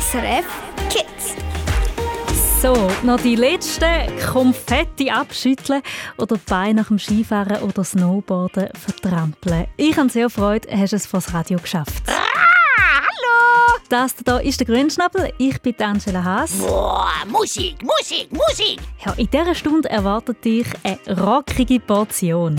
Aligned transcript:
SRF 0.00 0.46
Kids. 0.88 1.34
So, 2.62 2.74
noch 3.02 3.20
die 3.20 3.34
letzten 3.36 3.84
Konfetti 4.32 5.10
abschütteln 5.10 5.82
oder 6.16 6.36
die 6.36 6.42
Beine 6.48 6.80
nach 6.80 6.88
dem 6.88 6.98
Skifahren 6.98 7.60
oder 7.62 7.84
Snowboarden 7.84 8.70
vertrampeln. 8.72 9.66
Ich 9.76 9.98
habe 9.98 10.08
sehr 10.08 10.30
Freude, 10.30 10.68
hast 10.74 10.94
es 10.94 11.04
vor 11.04 11.20
das 11.20 11.34
Radio 11.34 11.58
geschafft. 11.58 12.02
Ah, 12.06 12.12
hallo! 13.02 13.78
Das 13.90 14.14
hier 14.24 14.40
ist 14.40 14.60
der 14.60 14.68
Grünschnabel, 14.68 15.34
ich 15.36 15.60
bin 15.60 15.74
Angela 15.80 16.24
Haas. 16.24 16.52
Boah, 16.52 17.10
Musik, 17.28 17.76
Musik, 17.82 18.32
Musik! 18.32 18.80
Ja, 19.04 19.12
in 19.18 19.28
dieser 19.30 19.54
Stunde 19.54 19.90
erwartet 19.90 20.42
dich 20.42 20.66
eine 20.82 21.20
rockige 21.20 21.78
Portion. 21.78 22.56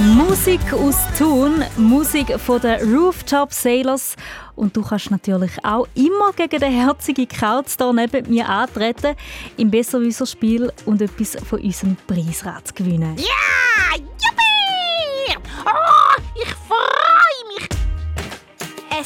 Musik 0.00 0.72
aus 0.72 0.96
Thun, 1.18 1.62
Musik 1.76 2.40
von 2.40 2.58
den 2.58 2.96
Rooftop 2.96 3.52
Sailors. 3.52 4.16
Und 4.56 4.74
du 4.74 4.80
kannst 4.80 5.10
natürlich 5.10 5.52
auch 5.62 5.86
immer 5.94 6.32
gegen 6.32 6.58
den 6.58 6.72
herzigen 6.72 7.28
Kauz 7.28 7.76
hier 7.76 7.92
neben 7.92 8.26
mir 8.30 8.48
antreten, 8.48 9.14
im 9.58 9.70
Besserwisser-Spiel 9.70 10.72
und 10.86 11.02
etwas 11.02 11.36
von 11.44 11.60
unserem 11.60 11.98
Preisrad 12.06 12.74
gewinnen. 12.74 13.14
Ja, 13.18 13.98
juppie! 13.98 15.36
Oh, 15.66 16.22
ich 16.34 16.54
freue 16.66 17.44
mich! 17.54 17.68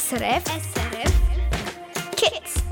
SRF 0.01 0.43
SRF 0.45 1.13
Kids. 2.15 2.64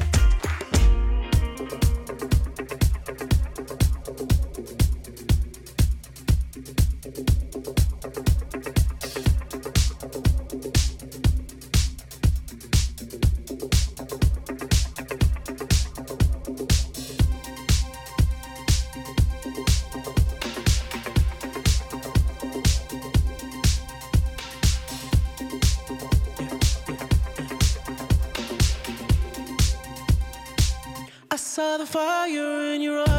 Fire 31.86 32.73
in 32.73 32.81
your 32.81 33.00
eyes. 33.00 33.12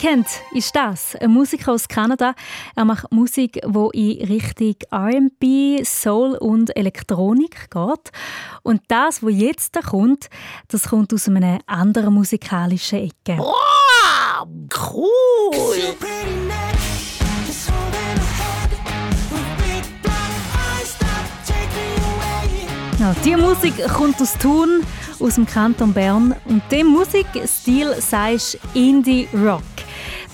Weeknd 0.00 0.26
ist 0.52 0.76
das, 0.76 1.16
ein 1.16 1.30
Musiker 1.30 1.72
aus 1.72 1.88
Kanada. 1.88 2.34
Er 2.76 2.84
macht 2.84 3.10
Musik, 3.10 3.58
wo 3.66 3.90
in 3.90 4.24
Richtung 4.26 4.76
R&B, 4.90 5.82
Soul 5.84 6.36
und 6.36 6.76
Elektronik 6.76 7.68
geht. 7.70 8.12
Und 8.62 8.82
das, 8.88 9.22
was 9.22 9.32
jetzt 9.34 9.74
da 9.74 9.80
kommt, 9.80 10.30
das 10.68 10.88
kommt 10.88 11.12
aus 11.12 11.28
einer 11.28 11.58
anderen 11.66 12.14
musikalischen 12.14 12.98
Ecke. 13.00 13.38
Wow, 13.38 14.46
cool! 14.92 15.96
Ja, 23.00 23.14
die 23.24 23.36
Musik 23.36 23.86
kommt 23.88 24.20
aus 24.20 24.34
Thun, 24.38 24.82
aus 25.18 25.34
dem 25.36 25.46
Kanton 25.46 25.92
Bern. 25.92 26.36
Und 26.44 26.62
dem 26.70 26.88
Musikstil 26.88 27.94
sagst 28.00 28.58
Indie 28.74 29.28
Rock. 29.32 29.62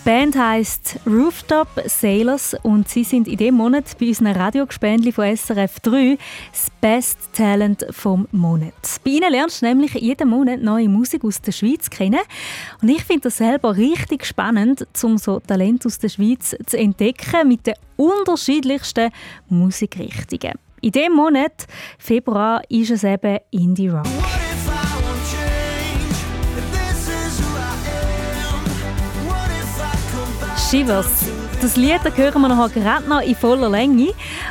Band 0.04 0.36
heißt 0.36 1.00
Rooftop 1.06 1.68
Sailors 1.86 2.54
und 2.62 2.90
sie 2.90 3.04
sind 3.04 3.26
in 3.26 3.38
diesem 3.38 3.54
Monat 3.54 3.84
bei 3.98 4.08
unseren 4.08 4.36
Radiogespendli 4.36 5.12
von 5.12 5.34
SRF 5.34 5.80
3 5.80 6.18
das 6.52 6.70
Best 6.82 7.18
Talent 7.32 7.86
vom 7.88 8.28
Monat. 8.30 8.74
Bei 9.02 9.12
ihnen 9.12 9.32
lernst 9.32 9.62
du 9.62 9.66
nämlich 9.66 9.94
jeden 9.94 10.28
Monat 10.28 10.60
neue 10.60 10.90
Musik 10.90 11.24
aus 11.24 11.40
der 11.40 11.52
Schweiz 11.52 11.88
kennen 11.88 12.20
und 12.82 12.90
ich 12.90 13.02
finde 13.02 13.22
das 13.22 13.38
selber 13.38 13.78
richtig 13.78 14.26
spannend, 14.26 14.86
um 15.02 15.16
so 15.16 15.40
Talent 15.40 15.86
aus 15.86 15.98
der 15.98 16.10
Schweiz 16.10 16.54
zu 16.66 16.76
entdecken 16.76 17.48
mit 17.48 17.66
den 17.66 17.74
unterschiedlichsten 17.96 19.10
Musikrichtungen. 19.48 20.58
In 20.82 20.92
diesem 20.92 21.14
Monat, 21.14 21.66
Februar, 21.98 22.60
ist 22.68 22.90
es 22.90 23.04
eben 23.04 23.38
Indie 23.50 23.88
Rock. 23.88 24.04
Shivers. 30.74 31.30
Das 31.62 31.76
Lied 31.76 32.00
das 32.02 32.16
hören 32.16 32.42
wir 32.42 32.48
noch 32.48 32.72
gerade 32.72 33.08
noch 33.08 33.20
in 33.20 33.36
voller 33.36 33.70
Länge. 33.70 34.08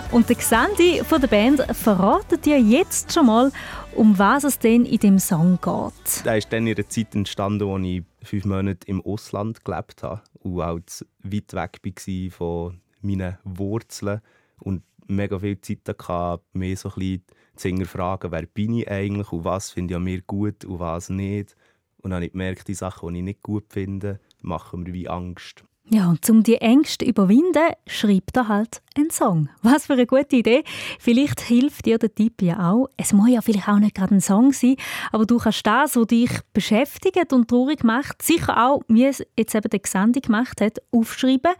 Und 0.09 0.29
der 0.29 0.37
Gesandte 0.37 1.03
von 1.03 1.19
der 1.19 1.27
Band 1.27 1.59
verratet 1.75 2.45
dir 2.45 2.57
jetzt 2.61 3.11
schon 3.11 3.25
mal, 3.25 3.51
um 3.93 4.17
was 4.17 4.45
es 4.45 4.57
denn 4.57 4.85
in 4.85 4.99
dem 4.99 5.19
Song 5.19 5.59
geht. 5.61 6.23
Der 6.25 6.37
ist 6.37 6.53
dann 6.53 6.65
in 6.65 6.77
einer 6.77 6.87
Zeit 6.87 7.13
entstanden, 7.13 7.69
als 7.69 7.83
ich 7.85 8.03
fünf 8.21 8.45
Monate 8.45 8.87
im 8.87 9.01
Ausland 9.01 9.65
gelebt 9.65 10.01
habe 10.01 10.21
und 10.39 10.61
auch 10.61 10.79
weit 11.23 11.53
weg 11.55 11.79
war 11.83 12.31
von 12.31 12.79
meinen 13.01 13.37
Wurzeln 13.43 14.21
und 14.61 14.83
mega 15.07 15.37
viel 15.39 15.59
Zeit 15.59 15.79
hatte, 16.07 16.41
mir 16.53 16.77
so 16.77 16.89
ein 16.95 17.21
zu 17.57 17.67
hinterfragen, 17.67 18.31
wer 18.31 18.45
bin 18.45 18.75
ich 18.75 18.89
eigentlich 18.89 19.29
und 19.33 19.43
was 19.43 19.71
finde 19.71 19.95
ich 19.95 19.97
an 19.97 20.05
mir 20.05 20.21
gut 20.21 20.63
und 20.63 20.79
was 20.79 21.09
nicht. 21.09 21.57
Und 21.97 22.11
dann 22.11 22.15
habe 22.15 22.27
ich 22.27 22.31
gemerkt, 22.31 22.69
die 22.69 22.75
Sachen, 22.75 23.13
die 23.13 23.19
ich 23.19 23.25
nicht 23.25 23.43
gut 23.43 23.65
finde, 23.67 24.21
machen 24.41 24.83
mir 24.83 24.93
wie 24.93 25.09
Angst. 25.09 25.65
Ja, 25.89 26.09
und 26.09 26.27
um 26.29 26.43
die 26.43 26.61
Ängste 26.61 27.03
zu 27.05 27.09
überwinden, 27.09 27.73
schreibt 27.87 28.37
er 28.37 28.47
halt 28.47 28.81
einen 28.95 29.09
Song. 29.09 29.49
Was 29.61 29.87
für 29.87 29.93
eine 29.93 30.07
gute 30.07 30.37
Idee. 30.37 30.63
Vielleicht 30.97 31.41
hilft 31.41 31.85
dir 31.85 31.97
der 31.97 32.13
Tipp 32.13 32.41
ja 32.41 32.71
auch. 32.71 32.87
Es 32.95 33.11
muss 33.11 33.29
ja 33.29 33.41
vielleicht 33.41 33.67
auch 33.67 33.79
nicht 33.79 33.95
gerade 33.95 34.15
ein 34.15 34.21
Song 34.21 34.53
sein, 34.53 34.77
aber 35.11 35.25
du 35.25 35.37
kannst 35.37 35.67
das, 35.67 35.95
was 35.97 36.07
dich 36.07 36.31
beschäftigt 36.53 37.33
und 37.33 37.49
traurig 37.49 37.83
macht, 37.83 38.21
sicher 38.21 38.65
auch, 38.65 38.81
wie 38.87 39.05
es 39.05 39.23
jetzt 39.37 39.55
eben 39.55 39.69
der 39.69 39.79
Gesandte 39.79 40.21
gemacht 40.21 40.61
hat, 40.61 40.79
aufschreiben. 40.91 41.51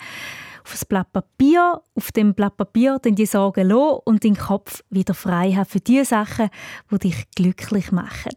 Auf 0.63 0.73
ein 0.73 0.87
Blatt 0.87 1.11
Papier, 1.11 1.81
auf 1.93 2.13
dem 2.13 2.33
Blatt 2.33 2.55
Papier 2.55 2.97
dann 3.01 3.15
die 3.15 3.25
Sorgen 3.25 3.67
lassen 3.67 3.99
und 4.05 4.23
deinen 4.23 4.37
Kopf 4.37 4.81
wieder 4.89 5.13
frei 5.13 5.51
haben 5.51 5.65
für 5.65 5.81
die 5.81 6.05
Sachen, 6.05 6.49
die 6.89 6.99
dich 6.99 7.25
glücklich 7.35 7.91
machen. 7.91 8.31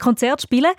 Konzert 0.00 0.42
spielen. 0.42 0.72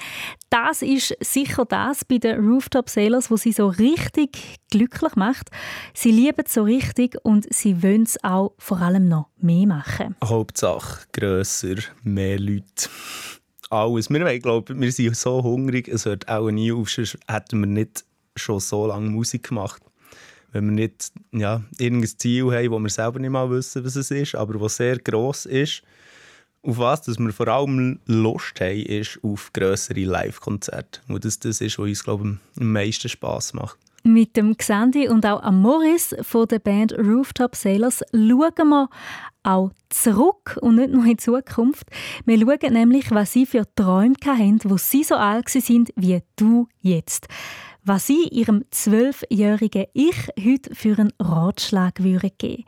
Das 0.49 0.81
ist 0.81 1.15
sicher 1.21 1.65
das 1.65 2.03
bei 2.03 2.17
den 2.17 2.45
Rooftop 2.45 2.89
Sailors, 2.89 3.31
wo 3.31 3.37
sie 3.37 3.53
so 3.53 3.67
richtig 3.67 4.59
glücklich 4.69 5.15
macht. 5.15 5.49
Sie 5.93 6.11
lieben 6.11 6.43
es 6.45 6.53
so 6.53 6.63
richtig 6.63 7.17
und 7.23 7.51
sie 7.53 7.81
wollen 7.81 8.03
es 8.03 8.21
auch 8.23 8.53
vor 8.57 8.81
allem 8.81 9.07
noch 9.07 9.29
mehr 9.37 9.67
machen. 9.67 10.15
Hauptsache 10.23 11.05
grösser, 11.13 11.75
mehr 12.03 12.39
Leute. 12.39 12.89
Alles. 13.69 14.09
Wir, 14.09 14.39
glaube, 14.39 14.77
wir 14.77 14.91
sind 14.91 15.15
so 15.15 15.41
hungrig, 15.43 15.87
es 15.87 16.05
hört 16.05 16.27
auch 16.27 16.51
nie 16.51 16.73
auf, 16.73 16.89
sonst 16.89 17.17
hätten 17.27 17.61
wir 17.61 17.67
nicht 17.67 18.03
schon 18.35 18.59
so 18.59 18.87
lange 18.87 19.09
Musik 19.09 19.47
gemacht. 19.47 19.81
Wenn 20.51 20.65
wir 20.65 20.73
nicht 20.73 21.13
ja, 21.31 21.61
irgendein 21.77 22.11
Ziel 22.17 22.51
haben, 22.51 22.71
wo 22.71 22.79
wir 22.79 22.89
selber 22.89 23.19
nicht 23.19 23.29
mal 23.29 23.49
wissen, 23.49 23.85
was 23.85 23.95
es 23.95 24.11
ist, 24.11 24.35
aber 24.35 24.59
was 24.59 24.75
sehr 24.75 24.97
gross 24.97 25.45
ist, 25.45 25.83
auf 26.63 26.77
was 26.77 27.01
dass 27.01 27.19
wir 27.19 27.31
vor 27.33 27.47
allem 27.47 27.99
Lust 28.05 28.59
haben, 28.61 28.85
ist 28.85 29.19
auf 29.23 29.51
grössere 29.53 30.03
Live-Konzerte. 30.03 31.01
Und 31.07 31.25
das, 31.25 31.39
das 31.39 31.61
ist, 31.61 31.79
was 31.79 31.87
uns, 31.87 32.03
glaube 32.03 32.23
ich, 32.23 32.61
am 32.61 32.71
meisten 32.71 33.09
Spass 33.09 33.53
macht. 33.53 33.77
Mit 34.03 34.35
dem 34.35 34.57
Xandi 34.57 35.09
und 35.09 35.25
auch 35.27 35.43
am 35.43 35.61
Morris 35.61 36.15
von 36.21 36.47
der 36.47 36.57
Band 36.57 36.93
Rooftop 36.93 37.55
Sailors 37.55 38.03
schauen 38.11 38.69
wir 38.69 38.89
auch 39.43 39.71
zurück 39.89 40.57
und 40.61 40.75
nicht 40.75 40.91
nur 40.91 41.03
in 41.03 41.11
die 41.11 41.17
Zukunft. 41.17 41.87
Wir 42.25 42.39
schauen 42.39 42.73
nämlich, 42.73 43.11
was 43.11 43.33
sie 43.33 43.45
für 43.45 43.63
Träume 43.75 44.15
hatten, 44.25 44.59
wo 44.63 44.77
sie 44.77 45.03
so 45.03 45.15
alt 45.15 45.49
sind 45.49 45.91
wie 45.95 46.19
du 46.35 46.67
jetzt 46.79 47.27
was 47.83 48.07
Sie 48.07 48.27
Ihrem 48.29 48.65
zwölfjährigen 48.71 49.85
Ich 49.93 50.27
heute 50.39 50.73
für 50.75 50.97
einen 50.97 51.13
Ratschlag 51.19 52.03
würde 52.03 52.31
geben. 52.37 52.65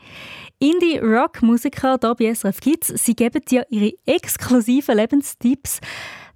Indie-Rock-Musiker 0.60 1.98
hier 2.02 2.16
bei 2.16 2.34
SRF 2.34 2.60
Kids, 2.60 2.88
sie 2.88 3.16
geben 3.16 3.42
dir 3.50 3.66
ihre 3.70 3.94
exklusiven 4.06 4.98
Lebenstipps. 4.98 5.80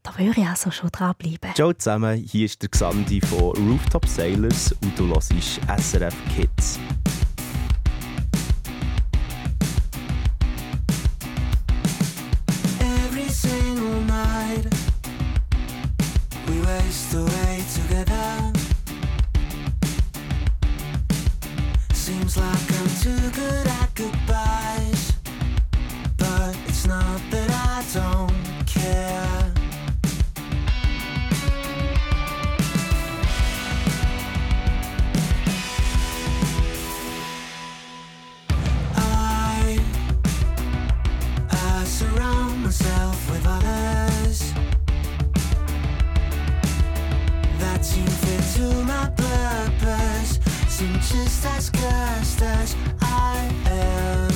Da 0.04 0.18
würde 0.18 0.42
ich 0.42 0.48
also 0.48 0.72
schon 0.72 0.90
dranbleiben. 0.92 1.54
Ciao 1.56 1.74
zusammen, 1.74 2.18
hier 2.18 2.46
ist 2.46 2.62
der 2.62 2.70
Xandi 2.70 3.20
von 3.22 3.56
Rooftop 3.68 4.06
Sailors 4.08 4.74
und 4.84 4.98
du 4.98 5.08
hörst 5.08 5.34
SRF 5.78 6.16
Kids. 6.36 6.80
Too 23.08 23.30
good 23.32 23.68
at 23.68 23.90
goodbyes, 23.96 25.14
but 26.18 26.58
it's 26.68 26.86
not 26.86 27.22
that 27.32 27.50
I 27.50 27.86
don't 27.94 28.68
care. 28.68 29.54
I 38.96 39.80
I 41.50 41.84
surround 41.86 42.64
myself 42.64 43.32
with 43.32 43.46
others 43.48 44.54
that 47.60 47.86
seem 47.86 48.06
fit 48.06 48.44
to 48.58 48.68
my 48.84 49.10
purpose, 49.16 50.40
just 50.80 51.44
as 51.46 51.72
跟 51.72 52.44
as 52.44 52.76
I 53.02 53.50
am。 53.66 54.27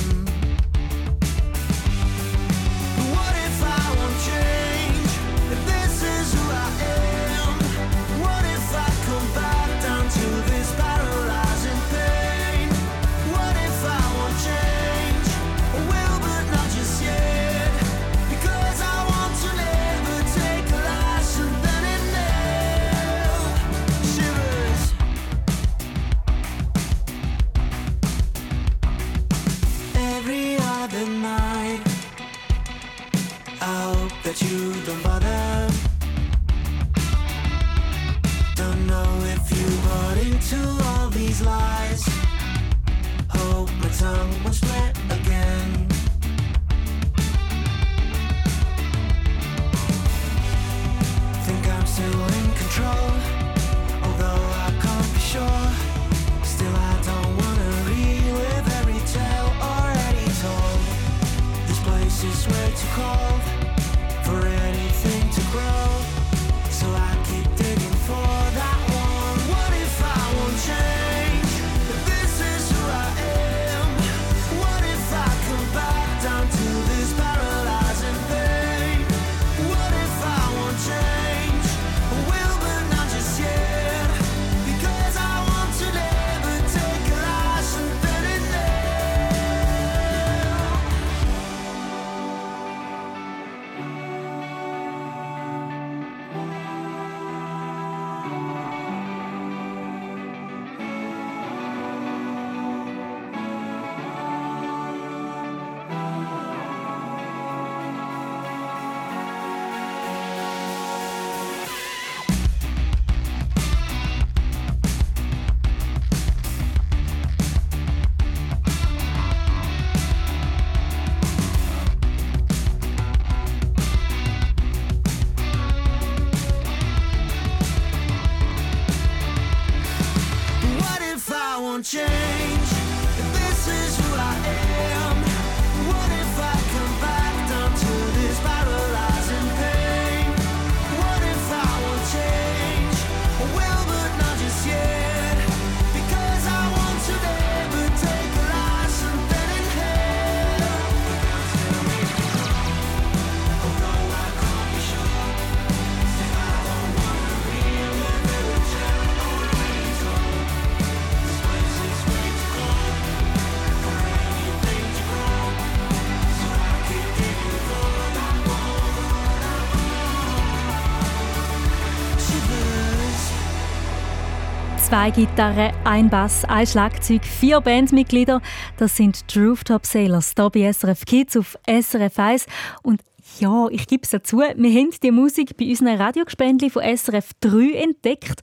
Zwei 174.92 175.10
Gitarren, 175.10 175.72
ein 175.84 176.10
Bass, 176.10 176.44
ein 176.44 176.66
Schlagzeug, 176.66 177.24
vier 177.24 177.62
Bandmitglieder. 177.62 178.42
Das 178.76 178.94
sind 178.94 179.34
die 179.34 179.38
Rooftop 179.38 179.86
Sailors 179.86 180.34
hier 180.36 180.50
bei 180.50 180.70
SRF 180.70 181.06
Kids 181.06 181.34
auf 181.34 181.56
SRF 181.66 182.18
1. 182.18 182.46
Und 182.82 183.00
ja, 183.40 183.68
ich 183.70 183.86
gebe 183.86 184.02
es 184.02 184.10
dazu, 184.10 184.40
wir 184.40 184.46
haben 184.50 184.90
die 185.02 185.10
Musik 185.10 185.56
bei 185.56 185.64
unseren 185.64 185.98
Radiogespendli 185.98 186.68
von 186.68 186.82
SRF 186.82 187.30
3 187.40 187.72
entdeckt. 187.84 188.42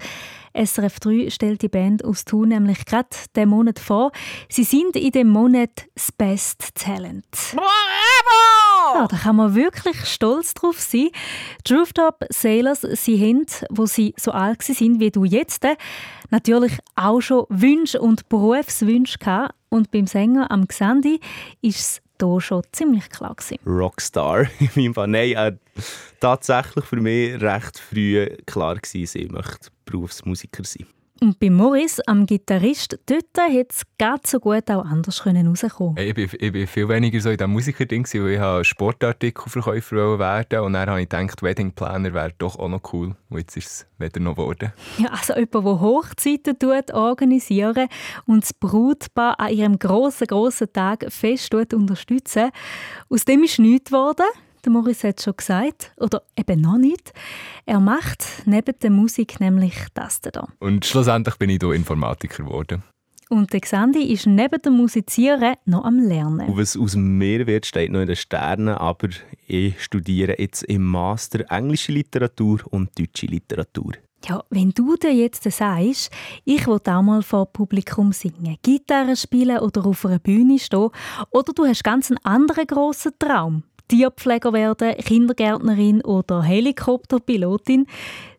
SRF 0.54 1.00
3 1.00 1.30
stellt 1.30 1.62
die 1.62 1.70
Band 1.70 2.04
aus 2.04 2.26
Thun 2.26 2.50
nämlich 2.50 2.86
gerade 2.86 3.10
diesen 3.36 3.50
Monat 3.50 3.80
vor. 3.80 4.12
Sie 4.50 4.64
sind 4.64 4.96
in 4.96 5.12
dem 5.12 5.30
Monat 5.30 5.88
das 5.96 6.12
Best 6.12 6.76
Talent. 6.76 7.26
Bravo! 7.54 9.00
Ja, 9.00 9.08
da 9.08 9.18
kann 9.18 9.36
man 9.36 9.56
wirklich 9.56 10.06
stolz 10.06 10.54
drauf 10.54 10.80
sein. 10.80 11.10
Die 11.68 11.74
Rooftop 11.74 12.26
Sailors, 12.30 12.82
sie 12.82 13.20
haben, 13.20 13.46
wo 13.70 13.86
sie 13.86 14.14
so 14.18 14.32
alt 14.32 14.64
sind 14.64 15.00
wie 15.00 15.12
du 15.12 15.26
jetzt, 15.26 15.66
natürlich 16.30 16.78
auch 16.96 17.22
schon 17.22 17.46
Wünsche 17.50 18.02
und 18.02 18.30
Berufswünsche 18.30 19.20
gehabt. 19.20 19.56
Und 19.70 19.92
beim 19.92 20.08
Sänger 20.08 20.50
am 20.50 20.68
Xandi 20.68 21.20
ist 21.62 21.80
es 21.80 22.02
hier 22.22 22.42
schon 22.42 22.64
ziemlich 22.72 23.10
klar 23.10 23.36
gewesen. 23.36 23.60
Rockstar 23.66 24.48
in 24.60 24.70
meinem 24.76 24.94
Fall. 24.94 25.08
Nein, 25.08 25.32
äh, 25.34 25.56
tatsächlich 26.20 26.86
für 26.86 26.98
mich 26.98 27.42
recht 27.42 27.80
früh 27.80 28.28
klar 28.46 28.76
gewesen, 28.76 29.22
ich 29.22 29.32
möchte 29.32 29.70
Berufsmusiker 29.86 30.64
sein. 30.64 30.88
Und 31.22 31.38
bei 31.38 31.50
Morris, 31.50 32.00
am 32.08 32.26
Gitarrist, 32.26 32.98
dort 33.06 33.26
hätte 33.38 33.68
es 33.72 33.82
ganz 33.98 34.32
so 34.32 34.40
gut 34.40 34.72
auch 34.72 34.86
anders 34.86 35.26
rauskommen 35.26 35.98
Ich 35.98 36.14
bin, 36.14 36.30
ich 36.40 36.52
bin 36.54 36.66
viel 36.66 36.88
weniger 36.88 37.20
so 37.20 37.30
in 37.30 37.36
diesem 37.36 37.52
Musikerding, 37.52 38.06
weil 38.06 38.62
ich 38.62 38.68
Sportartikelverkäufer 38.68 40.18
werden 40.18 40.60
und 40.62 40.74
dann 40.74 40.90
habe 40.90 41.02
ich 41.02 41.10
gedacht, 41.10 41.44
Wedding 41.44 41.74
Planner 41.74 42.14
wäre 42.14 42.32
doch 42.38 42.58
auch 42.58 42.70
noch 42.70 42.94
cool. 42.94 43.18
Und 43.30 43.38
jetzt 43.38 43.58
ist 43.58 43.68
es 43.68 43.88
wieder 43.98 44.22
noch 44.22 44.36
geworden. 44.36 44.72
Ja, 44.98 45.10
also 45.10 45.34
jemand, 45.34 45.54
der 45.54 45.82
Hochzeiten 45.82 46.58
tut, 46.58 46.94
organisieren 46.94 47.90
und 48.26 48.44
das 48.44 48.54
Brautpaar 48.54 49.42
an 49.42 49.52
ihrem 49.52 49.78
grossen, 49.78 50.28
grossen 50.28 50.72
Tag 50.72 51.06
fest 51.10 51.54
unterstützen. 51.54 52.52
Aus 53.10 53.26
dem 53.26 53.44
ist 53.44 53.60
nichts 53.60 53.92
geworden. 53.92 54.26
Der 54.66 54.72
Morris 54.72 55.04
hat 55.04 55.20
es 55.20 55.24
schon 55.24 55.38
gesagt, 55.38 55.94
oder 55.98 56.22
eben 56.36 56.62
noch 56.62 56.78
nicht. 56.78 57.14
Er 57.66 57.80
macht 57.80 58.26
neben 58.46 58.78
der 58.82 58.90
Musik 58.90 59.40
nämlich 59.40 59.76
das 59.94 60.20
hier. 60.24 60.48
Und 60.60 60.86
schlussendlich 60.86 61.36
bin 61.36 61.50
ich 61.50 61.60
hier 61.62 61.72
Informatiker 61.72 62.44
geworden. 62.44 62.84
Und 63.30 63.54
der 63.54 63.62
Xandi 63.62 64.12
ist 64.12 64.26
neben 64.26 64.60
dem 64.60 64.74
Musizieren 64.74 65.54
noch 65.66 65.86
am 65.86 66.00
Lernen. 66.00 66.50
Und 66.50 66.58
was 66.58 66.76
aus 66.76 66.96
mir 66.96 67.46
wird, 67.46 67.68
steht 67.68 67.92
noch 67.92 68.02
in 68.02 68.08
den 68.08 68.16
Sternen, 68.16 68.70
aber 68.70 69.10
ich 69.46 69.80
studiere 69.82 70.36
jetzt 70.40 70.64
im 70.64 70.84
Master 70.84 71.46
Englische 71.52 71.92
Literatur 71.92 72.62
und 72.72 72.98
Deutsche 73.00 73.28
Literatur. 73.28 73.94
Ja, 74.26 74.44
wenn 74.50 74.72
du 74.72 74.96
dir 74.96 75.14
jetzt 75.14 75.44
sagst, 75.44 76.12
ich 76.44 76.68
will 76.68 76.80
auch 76.84 77.02
mal 77.02 77.22
vor 77.22 77.46
Publikum 77.46 78.12
singen, 78.12 78.58
Gitarre 78.62 79.16
spielen 79.16 79.60
oder 79.60 79.86
auf 79.86 80.06
einer 80.06 80.20
Bühne 80.20 80.60
stehen, 80.60 80.90
oder 81.30 81.54
du 81.54 81.66
hast 81.66 81.84
ganz 81.84 82.12
einen 82.12 82.18
anderen 82.26 82.68
grossen 82.68 83.14
Traum, 83.18 83.64
Tierpfleger 83.90 84.54
werden, 84.54 84.96
Kindergärtnerin 84.98 86.02
oder 86.02 86.42
Helikopterpilotin, 86.42 87.86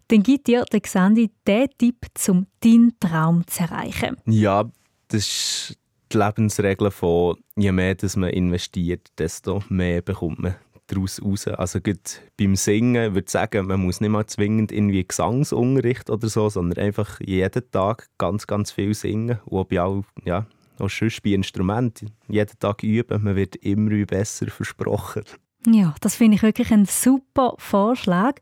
dann 0.08 0.22
gibt 0.22 0.46
dir 0.46 0.64
der 0.72 0.80
Xandi 0.80 1.30
den 1.46 1.68
Tipp, 1.78 2.06
um 2.28 2.46
deinen 2.60 2.98
Traum 2.98 3.46
zu 3.46 3.64
erreichen. 3.64 4.16
Ja, 4.24 4.64
das 5.08 5.20
ist 5.20 5.78
die 6.12 6.16
Lebensregel 6.16 6.90
von, 6.90 7.36
je 7.56 7.72
mehr 7.72 7.94
dass 7.94 8.16
man 8.16 8.30
investiert, 8.30 9.08
desto 9.18 9.62
mehr 9.68 10.02
bekommt 10.02 10.40
man 10.40 10.56
daraus 10.88 11.22
raus. 11.22 11.46
Also 11.46 11.80
gerade 11.80 12.00
beim 12.36 12.56
Singen 12.56 13.14
würde 13.14 13.26
ich 13.26 13.30
sagen, 13.30 13.66
man 13.66 13.80
muss 13.80 14.00
nicht 14.00 14.10
mal 14.10 14.26
zwingend 14.26 14.72
irgendwie 14.72 15.06
Gesangsunterricht 15.06 16.10
oder 16.10 16.28
so, 16.28 16.48
sondern 16.48 16.84
einfach 16.84 17.20
jeden 17.20 17.70
Tag 17.70 18.08
ganz, 18.18 18.46
ganz 18.46 18.72
viel 18.72 18.94
singen. 18.94 19.38
Und 19.44 19.72
all, 19.78 20.02
ja, 20.24 20.46
auch 20.80 20.90
sonst 20.90 21.22
bei 21.22 21.30
Instrumenten 21.30 22.10
jeden 22.28 22.58
Tag 22.58 22.82
üben. 22.82 23.22
Man 23.22 23.36
wird 23.36 23.56
immer 23.56 24.04
besser 24.06 24.46
versprochen. 24.48 25.24
Ja, 25.66 25.94
das 26.00 26.16
finde 26.16 26.36
ich 26.36 26.42
wirklich 26.42 26.72
ein 26.72 26.86
super 26.86 27.54
Vorschlag. 27.58 28.36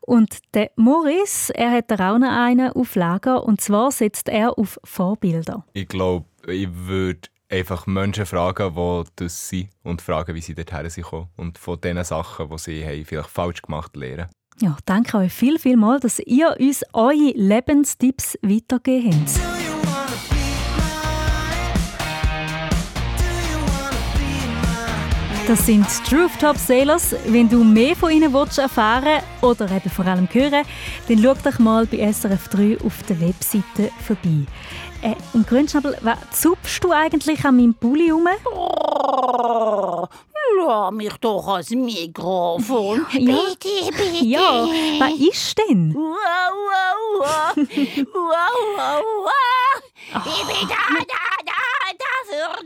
Und 0.00 0.38
der 0.54 0.72
Maurice, 0.76 1.54
er 1.54 1.70
hat 1.70 1.92
auch 1.92 2.18
noch 2.18 2.30
einen 2.30 2.72
auf 2.72 2.96
Lager 2.96 3.44
und 3.44 3.60
zwar 3.60 3.92
setzt 3.92 4.28
er 4.28 4.58
auf 4.58 4.80
Vorbilder. 4.82 5.64
Ich 5.72 5.86
glaube, 5.86 6.26
ich 6.48 6.68
würde 6.72 7.28
einfach 7.48 7.86
Menschen 7.86 8.26
fragen, 8.26 8.74
die 8.74 9.10
das 9.16 9.48
sind 9.48 9.68
und 9.84 10.02
fragen, 10.02 10.34
wie 10.34 10.40
sie 10.40 10.54
dorthin 10.54 10.90
sind 10.90 11.06
und 11.36 11.58
von 11.58 11.80
den 11.80 12.02
Sachen, 12.02 12.48
die 12.50 12.58
sie 12.58 12.84
haben, 12.84 13.04
vielleicht 13.04 13.28
falsch 13.28 13.62
gemacht 13.62 13.92
haben, 13.94 14.00
lernen. 14.00 14.26
Ja, 14.60 14.76
danke 14.84 15.18
euch 15.18 15.32
viel, 15.32 15.58
viel 15.58 15.76
mal, 15.76 15.98
dass 16.00 16.20
ihr 16.20 16.56
uns 16.58 16.84
eure 16.92 17.32
Lebenstipps 17.34 18.38
weitergegeben 18.42 19.26
habt. 19.26 19.53
Das 25.46 25.66
sind 25.66 25.86
die 26.10 26.14
Rooftop 26.14 26.56
Sailors. 26.56 27.14
Wenn 27.26 27.50
du 27.50 27.62
mehr 27.62 27.94
von 27.94 28.10
ihnen 28.10 28.32
willst 28.32 28.58
erfahren 28.58 29.22
oder 29.42 29.70
eben 29.70 29.90
vor 29.90 30.06
allem 30.06 30.26
hören, 30.32 30.64
dann 31.06 31.22
schau 31.22 31.34
doch 31.34 31.58
mal 31.58 31.84
bei 31.84 32.10
SRF 32.10 32.48
3 32.48 32.78
auf 32.82 33.02
der 33.02 33.20
Webseite 33.20 33.90
vorbei. 34.06 34.46
Äh, 35.02 35.14
und 35.34 35.46
Grünschnabel, 35.46 35.98
was 36.00 36.18
zupfst 36.40 36.82
du 36.82 36.92
eigentlich 36.92 37.44
an 37.44 37.56
meinem 37.58 37.74
Pulli 37.74 38.08
rum? 38.10 38.26
Oh, 38.54 40.06
lass 40.66 40.92
mich 40.92 41.12
doch 41.20 41.46
ans 41.48 41.70
Mikrofon. 41.70 43.04
Ja. 43.12 43.38
Bitte, 43.50 43.92
bitte. 43.92 44.24
Ja, 44.24 44.66
was 44.98 45.12
ist 45.12 45.58
denn? 45.58 45.94
Wow, 45.94 46.08
wow, 46.70 47.20
wow. 47.20 47.56
wow, 48.14 48.54
wow, 48.76 49.02
wow. 49.24 49.82
Ich 50.26 50.46
bin 50.46 50.68
da, 50.68 51.04
da, 51.04 51.43
da, 51.98 52.36
da 52.36 52.56
für 52.56 52.64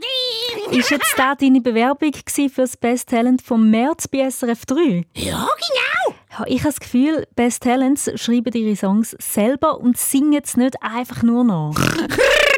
dich. 0.69 0.79
Ist 0.79 0.91
jetzt 0.91 1.13
da 1.17 1.35
deine 1.35 1.61
Bewerbung 1.61 2.11
für 2.13 2.61
das 2.61 2.77
Best 2.77 3.09
Talent 3.09 3.41
vom 3.41 3.69
März 3.69 4.07
bei 4.07 4.29
SRF 4.29 4.65
3? 4.65 5.05
Ja, 5.15 5.47
genau. 5.47 6.15
Ja, 6.31 6.45
ich 6.47 6.59
habe 6.59 6.69
das 6.69 6.79
Gefühl, 6.79 7.27
Best 7.35 7.63
Talents 7.63 8.11
schreiben 8.15 8.53
ihre 8.53 8.75
Songs 8.75 9.15
selber 9.19 9.79
und 9.79 9.97
singen 9.97 10.41
es 10.43 10.57
nicht 10.57 10.81
einfach 10.81 11.23
nur 11.23 11.43
nach. 11.43 11.75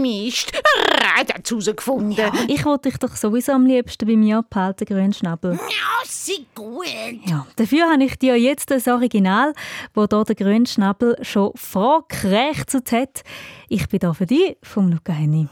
Mist, 0.00 0.52
Rat 0.88 1.32
hat's 1.34 1.50
herausgefunden. 1.50 2.30
Ich 2.48 2.64
wollte 2.64 2.90
dich 2.90 2.98
doch 2.98 3.14
sowieso 3.16 3.52
am 3.52 3.66
liebsten 3.66 4.06
bei 4.06 4.16
mir 4.16 4.38
abhalten, 4.38 4.86
Grünschnabel. 4.86 5.52
Ja, 5.54 6.06
sie 6.06 6.46
gut. 6.54 6.86
Ja, 7.26 7.46
dafür 7.56 7.90
habe 7.90 8.04
ich 8.04 8.18
dir 8.18 8.36
jetzt 8.36 8.70
das 8.70 8.88
Original, 8.88 9.52
wo 9.94 10.06
hier 10.06 10.24
der 10.24 10.34
Grünschnabel 10.34 11.16
schon 11.22 11.52
vorgekrächzt 11.54 12.92
hat. 12.92 13.22
Ich 13.68 13.88
bin 13.88 14.00
da 14.00 14.12
für 14.12 14.26
dich, 14.26 14.56
vom 14.62 14.88
Luca 14.88 15.12
Henny. 15.12 15.48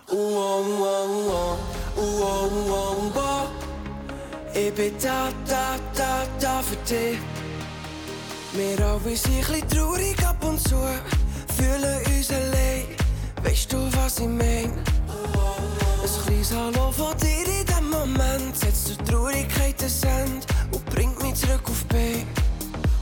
Ich 4.52 4.74
bin 4.74 4.92
da, 5.02 5.28
da, 5.48 5.76
da, 5.94 6.26
da 6.40 6.62
für 6.62 6.76
dich. 6.88 7.18
Wir 8.52 8.84
alle 8.84 9.16
sind 9.16 9.32
ein 9.32 9.46
bisschen 9.46 9.68
traurig 9.68 10.26
ab 10.26 10.44
und 10.44 10.58
zu, 10.60 10.76
fühlen 11.56 12.00
uns 12.16 12.30
allein. 12.30 12.89
Weißt 13.44 13.72
du, 13.72 13.78
was 13.96 14.18
ich 14.18 14.26
mein? 14.26 14.72
Ein 16.02 16.24
kleines 16.24 16.52
Hallo 16.54 16.92
von 16.92 17.16
dir 17.18 17.46
in 17.46 17.66
dem 17.66 17.90
Moment 17.90 18.56
setzt 18.56 18.90
die 18.90 18.96
Traurigkeit 19.04 19.76
ein 19.82 20.08
Ende 20.08 20.46
und 20.72 20.84
bringt 20.86 21.22
mich 21.22 21.34
zurück 21.34 21.62
auf 21.64 21.84
Bein. 21.86 22.26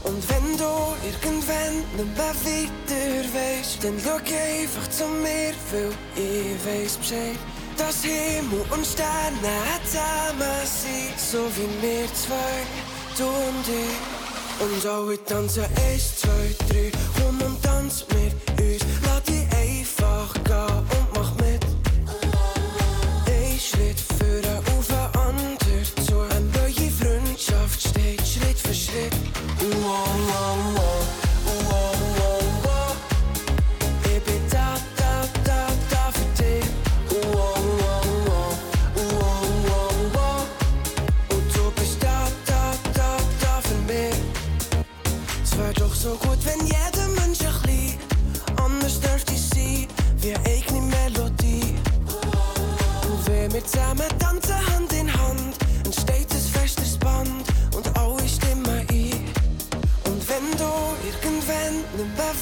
Und 0.03 0.23
wenn 0.29 0.57
du 0.57 0.95
irgendwann 1.05 1.75
nicht 1.95 2.17
mehr 2.17 2.33
weiter 2.43 3.29
weißt, 3.33 3.83
dann 3.83 3.95
schau 4.03 4.15
einfach 4.15 4.89
zu 4.89 5.05
mir, 5.07 5.53
weil 5.71 5.91
ich 6.15 6.65
weiß 6.65 6.97
Bescheid. 6.97 7.37
Dass 7.77 8.03
Himmel 8.03 8.65
und 8.71 8.85
Sterne 8.85 9.57
zusammen 9.85 10.59
sind, 10.65 11.19
so 11.19 11.45
wie 11.55 11.81
wir 11.81 12.13
zwei, 12.13 12.63
du 13.17 13.25
und 13.25 13.67
ich. 13.67 14.19
Und 14.59 14.85
alle 14.85 15.23
tanzen 15.23 15.63
eins, 15.63 16.17
zwei, 16.17 16.55
drei, 16.67 16.91
komm 17.17 17.41
und 17.41 17.61
tanz 17.63 18.05
mit 18.09 18.33
uns. 18.59 18.83
Lass 19.05 19.23
dich 19.23 19.48
einfach 20.01 20.38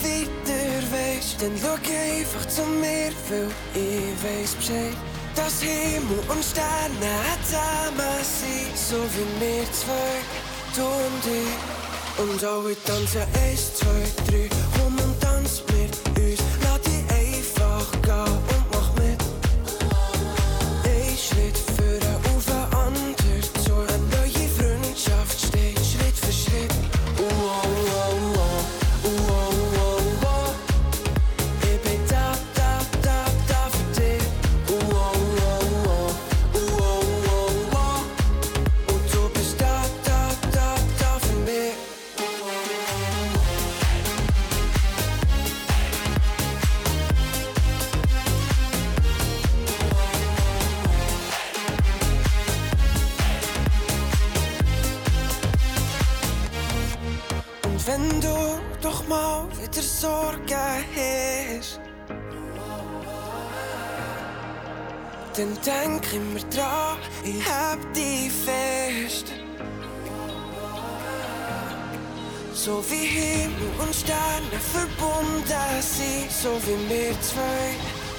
weiter 0.03 0.91
weißt, 0.91 1.41
dann 1.41 1.53
schau 1.61 1.73
einfach 1.73 2.47
zu 2.47 2.63
mir, 2.63 3.11
weil 3.29 3.49
ich 3.73 4.23
weiß 4.23 4.55
Bescheid. 4.55 4.97
Dass 5.35 5.61
Himmel 5.61 6.19
und 6.29 6.43
Sterne 6.43 7.15
zusammen 7.43 8.23
sind, 8.23 8.77
so 8.77 8.97
wie 9.13 9.41
wir 9.41 9.71
zwei, 9.71 10.19
du 10.75 10.83
und 10.83 11.25
ich. 11.25 11.77
Und 12.23 12.43
alle 12.43 12.75
tanzen 12.83 13.21
eins, 13.45 13.75
zwei, 13.75 14.03
drei, 14.27 14.49
komm 14.77 14.95
und 14.97 15.21
tanz 15.21 15.61
mit 15.67 15.95
uns. 16.17 16.39
Lass 16.63 16.81
dich 16.81 17.03
einfach 17.11 17.91
gehen 18.01 18.56
mal 59.07 59.47
wieder 59.61 59.81
Sorgen 59.81 60.83
hast, 60.95 61.79
dann 65.35 65.57
denk 65.65 66.13
immer 66.13 66.39
dran, 66.49 66.97
ich 67.23 67.45
hab 67.45 67.93
dich 67.93 68.31
fest. 68.31 69.33
So 72.53 72.83
wie 72.89 73.05
Himmel 73.05 73.71
und 73.79 73.95
Sterne 73.95 74.59
verbunden 74.73 75.81
sind, 75.81 76.31
so 76.31 76.59
wie 76.65 76.89
wir 76.89 77.21
zwei, 77.21 77.75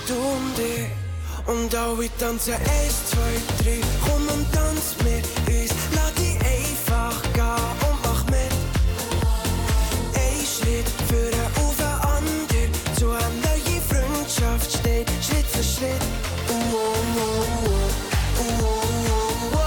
du 0.07 0.15
und 0.15 0.59
ich. 0.59 1.09
Und 1.47 1.75
alle 1.75 2.09
tanzen 2.19 2.55
eins, 2.55 3.11
zwei, 3.11 3.65
drei, 3.65 3.81
komm 4.05 4.29
und 4.29 4.53
tanz 4.53 4.95
mit 5.03 5.38
Schritt. 15.79 16.03
Oh, 16.49 16.53
oh, 16.73 16.95
oh, 17.17 17.19
oh, 17.19 17.91
oh, 18.41 18.41
oh, 18.41 18.45
oh. 19.55 19.55
Oh, 19.55 19.59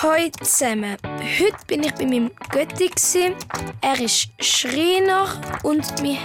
oh. 0.01 0.29
Zusammen. 0.43 0.97
Heute 1.03 1.57
bin 1.67 1.83
ich 1.83 1.93
bei 1.93 2.05
meinem 2.05 2.31
Götti. 2.51 2.87
gsi. 2.87 3.35
Er 3.81 3.99
ist 3.99 4.29
Schreiner 4.39 5.27
und 5.63 5.83
wir 6.01 6.17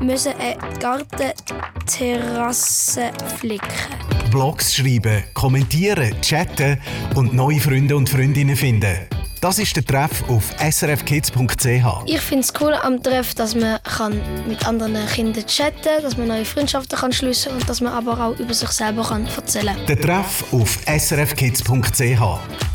mussten 0.00 0.34
eine 0.38 0.58
Gartenterrasse 0.78 3.10
flicken. 3.38 4.09
Blogs 4.30 4.74
schreiben, 4.74 5.24
kommentieren, 5.34 6.14
chatten 6.22 6.78
und 7.14 7.34
neue 7.34 7.60
Freunde 7.60 7.96
und 7.96 8.08
Freundinnen 8.08 8.56
finden. 8.56 8.96
Das 9.40 9.58
ist 9.58 9.74
der 9.74 9.84
Treff 9.84 10.22
auf 10.28 10.54
srfkids.ch. 10.60 12.04
Ich 12.06 12.20
finde 12.20 12.44
es 12.44 12.52
cool 12.60 12.74
am 12.74 13.02
Treff, 13.02 13.34
dass 13.34 13.54
man 13.54 13.82
kann 13.82 14.20
mit 14.46 14.66
anderen 14.66 15.06
Kindern 15.06 15.46
chatten 15.46 15.82
kann, 15.82 16.02
dass 16.02 16.16
man 16.18 16.28
neue 16.28 16.44
Freundschaften 16.44 16.98
kann 16.98 17.12
schliessen 17.12 17.50
kann 17.50 17.60
und 17.60 17.68
dass 17.68 17.80
man 17.80 17.92
aber 17.94 18.22
auch 18.22 18.38
über 18.38 18.52
sich 18.52 18.68
selber 18.68 19.02
kann 19.02 19.26
erzählen 19.34 19.74
kann. 19.74 19.86
Der 19.86 20.00
Treff 20.00 20.44
auf 20.52 20.78
srfkids.ch. 20.86 22.20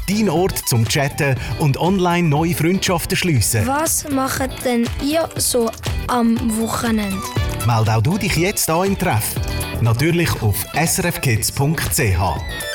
Dein 0.07 0.29
Ort 0.29 0.57
zum 0.67 0.87
Chatten 0.87 1.35
und 1.59 1.77
online 1.77 2.27
neue 2.27 2.55
Freundschaften 2.55 3.15
schliessen. 3.15 3.65
Was 3.67 4.09
macht 4.09 4.65
denn 4.65 4.89
ihr 5.03 5.29
so 5.37 5.69
am 6.07 6.37
Wochenende? 6.59 7.17
Meld 7.65 7.89
auch 7.89 8.01
du 8.01 8.17
dich 8.17 8.35
jetzt 8.35 8.69
an 8.69 8.87
im 8.87 8.97
Treff. 8.97 9.35
Natürlich 9.81 10.41
auf 10.41 10.65
srfkids.ch. 10.75 12.74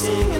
singing. 0.00 0.39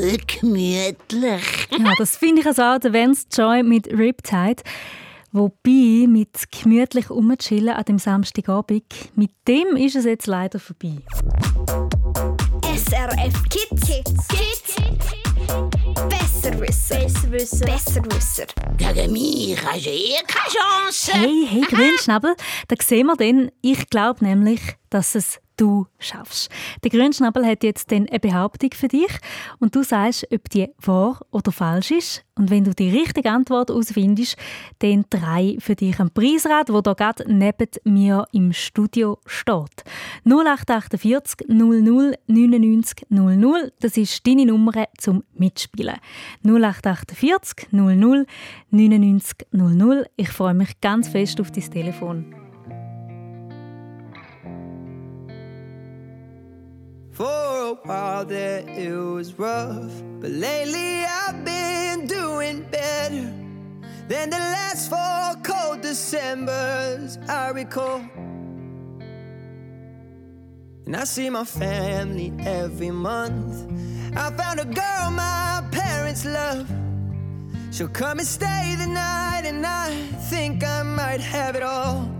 Nur 0.00 0.18
gemütlich. 0.18 1.68
Ja, 1.70 1.92
das 1.98 2.16
finde 2.16 2.40
ich 2.40 2.46
also 2.46 2.62
auch 2.62 2.78
der 2.78 2.92
Vance 2.92 3.26
Joy 3.32 3.62
mit 3.62 3.86
Riptide. 3.88 4.62
Wobei, 5.32 6.06
mit 6.08 6.50
gemütlich 6.50 7.08
umchillen 7.10 7.74
an 7.74 7.84
dem 7.84 7.98
Samstagabend, 7.98 8.82
mit 9.14 9.30
dem 9.46 9.76
ist 9.76 9.94
es 9.94 10.04
jetzt 10.04 10.26
leider 10.26 10.58
vorbei. 10.58 10.96
SRF 12.74 13.42
Kids. 13.48 13.86
Kids. 13.86 14.28
Kids. 14.28 14.70
Besserwisser. 16.08 16.98
Besserwisser. 16.98 17.66
Besserwisser. 17.66 18.46
Gegen 18.76 19.12
mich 19.12 19.56
hast 19.64 19.86
du 19.86 19.90
eh 19.90 20.14
keine 20.26 20.48
Chance. 20.48 21.12
Hey, 21.12 21.46
hey, 21.48 21.60
Grünschnabel, 21.62 22.34
da 22.66 22.76
sehen 22.82 23.06
wir 23.06 23.16
dann, 23.16 23.50
ich 23.62 23.88
glaube 23.88 24.24
nämlich, 24.24 24.60
dass 24.90 25.14
es 25.14 25.40
du 25.60 25.86
schaffst. 25.98 26.50
Der 26.82 26.90
Grünschnabel 26.90 27.44
hat 27.46 27.62
jetzt 27.62 27.92
dann 27.92 28.08
eine 28.08 28.18
Behauptung 28.18 28.70
für 28.74 28.88
dich 28.88 29.10
und 29.58 29.74
du 29.74 29.82
sagst, 29.82 30.26
ob 30.32 30.48
die 30.48 30.68
wahr 30.78 31.20
oder 31.30 31.52
falsch 31.52 31.90
ist. 31.90 32.24
Und 32.36 32.50
wenn 32.50 32.64
du 32.64 32.74
die 32.74 32.88
richtige 32.88 33.30
Antwort 33.30 33.68
herausfindest, 33.68 34.36
dann 34.78 35.04
drei 35.10 35.56
für 35.58 35.74
dich 35.74 36.00
ein 36.00 36.10
Preisrad, 36.10 36.72
wo 36.72 36.80
da 36.80 36.94
gerade 36.94 37.24
neben 37.30 37.68
mir 37.84 38.26
im 38.32 38.54
Studio 38.54 39.18
steht. 39.26 39.84
0848 40.24 41.48
00 41.48 42.14
99 42.26 43.06
00, 43.10 43.72
das 43.80 43.96
ist 43.98 44.26
deine 44.26 44.46
Nummer 44.46 44.86
zum 44.96 45.24
Mitspielen. 45.34 45.96
0848 46.44 47.68
00 47.70 48.26
99 48.70 49.46
00. 49.50 50.06
Ich 50.16 50.30
freue 50.30 50.54
mich 50.54 50.80
ganz 50.80 51.08
fest 51.08 51.40
auf 51.40 51.50
dein 51.50 51.70
Telefon. 51.70 52.39
For 57.20 57.26
a 57.26 57.74
while 57.74 58.24
there 58.24 58.66
it 58.66 58.96
was 58.96 59.38
rough, 59.38 59.92
but 60.20 60.30
lately 60.30 61.04
I've 61.04 61.44
been 61.44 62.06
doing 62.06 62.62
better 62.70 63.30
than 64.08 64.30
the 64.30 64.38
last 64.38 64.88
four 64.88 65.42
cold 65.42 65.82
Decembers 65.82 67.18
I 67.28 67.50
recall. 67.50 68.00
And 70.86 70.96
I 70.96 71.04
see 71.04 71.28
my 71.28 71.44
family 71.44 72.32
every 72.38 72.90
month. 72.90 73.70
I 74.16 74.30
found 74.30 74.60
a 74.60 74.64
girl 74.64 75.10
my 75.10 75.62
parents 75.72 76.24
love. 76.24 76.72
She'll 77.70 77.88
come 77.88 78.18
and 78.20 78.26
stay 78.26 78.76
the 78.78 78.86
night, 78.86 79.42
and 79.44 79.66
I 79.66 79.90
think 80.30 80.64
I 80.64 80.82
might 80.84 81.20
have 81.20 81.54
it 81.54 81.62
all. 81.62 82.19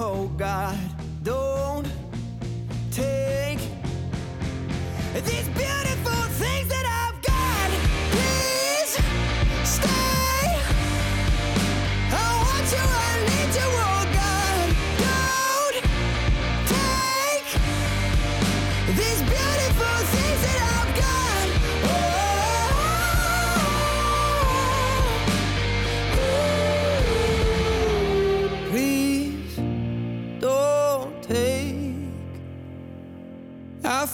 oh 0.00 0.30
God. 0.36 0.87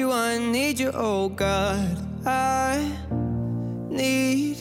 You, 0.00 0.12
I 0.12 0.38
need 0.38 0.78
you, 0.80 0.90
oh 0.94 1.28
God. 1.28 1.96
I 2.24 2.92
need 3.88 4.56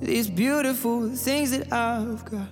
these 0.00 0.28
beautiful 0.28 1.10
things 1.14 1.50
that 1.50 1.72
I've 1.72 2.24
got. 2.24 2.48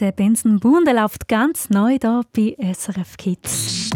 Der 0.00 0.12
Benson 0.12 0.60
Boone 0.60 0.84
der 0.84 0.94
läuft 0.94 1.26
ganz 1.28 1.70
neu 1.70 1.98
da 1.98 2.22
bei 2.32 2.56
SRF 2.72 3.16
Kids. 3.16 3.90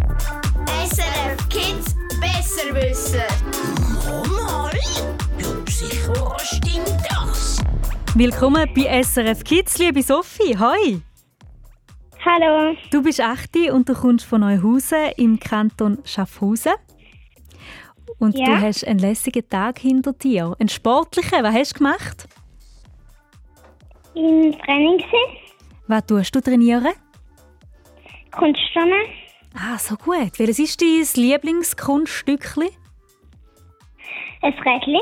SRF 2.53 2.75
Kids. 2.75 3.12
Besserwisser. 3.12 3.27
Mal, 4.31 4.71
ja, 5.38 5.73
sicher 5.73 6.37
stimmt 6.38 7.03
das. 7.09 7.65
Willkommen 8.15 8.69
bei 8.75 9.03
SRF 9.03 9.43
Kids, 9.43 9.79
liebe 9.79 10.03
Sophie. 10.03 10.59
Hoi! 10.59 11.01
Hallo, 12.25 12.77
Du 12.91 13.03
bist 13.03 13.21
8 13.21 13.71
und 13.73 13.88
du 13.88 13.95
kommst 13.95 14.27
von 14.27 14.43
Neuhausen 14.43 15.12
im 15.17 15.41
Kanton 15.41 15.99
Schaffhausen. 16.05 16.73
Und 18.19 18.38
Ja. 18.38 18.45
du 18.47 18.61
hast 18.61 18.87
einen 18.87 18.99
lässigen 18.99 19.49
Tag 19.49 19.79
hinter 19.79 20.12
dir. 20.12 20.55
Einen 20.59 20.69
sportlichen. 20.69 21.43
Was 21.43 21.55
hast 21.55 21.73
du 21.75 21.79
gemacht? 21.79 22.29
im 24.15 24.53
Training. 24.59 25.03
Was 25.88 26.05
tust 26.05 26.35
du 26.35 26.41
trainieren? 26.43 26.93
Kunststunde. 28.31 28.97
Ah, 29.55 29.79
so 29.79 29.97
gut. 29.97 30.38
Welches 30.38 30.59
ist 30.59 30.81
dein 30.81 31.23
Lieblingskunststückchen? 31.23 32.69
Ein 34.43 34.53
Rädchen. 34.55 35.01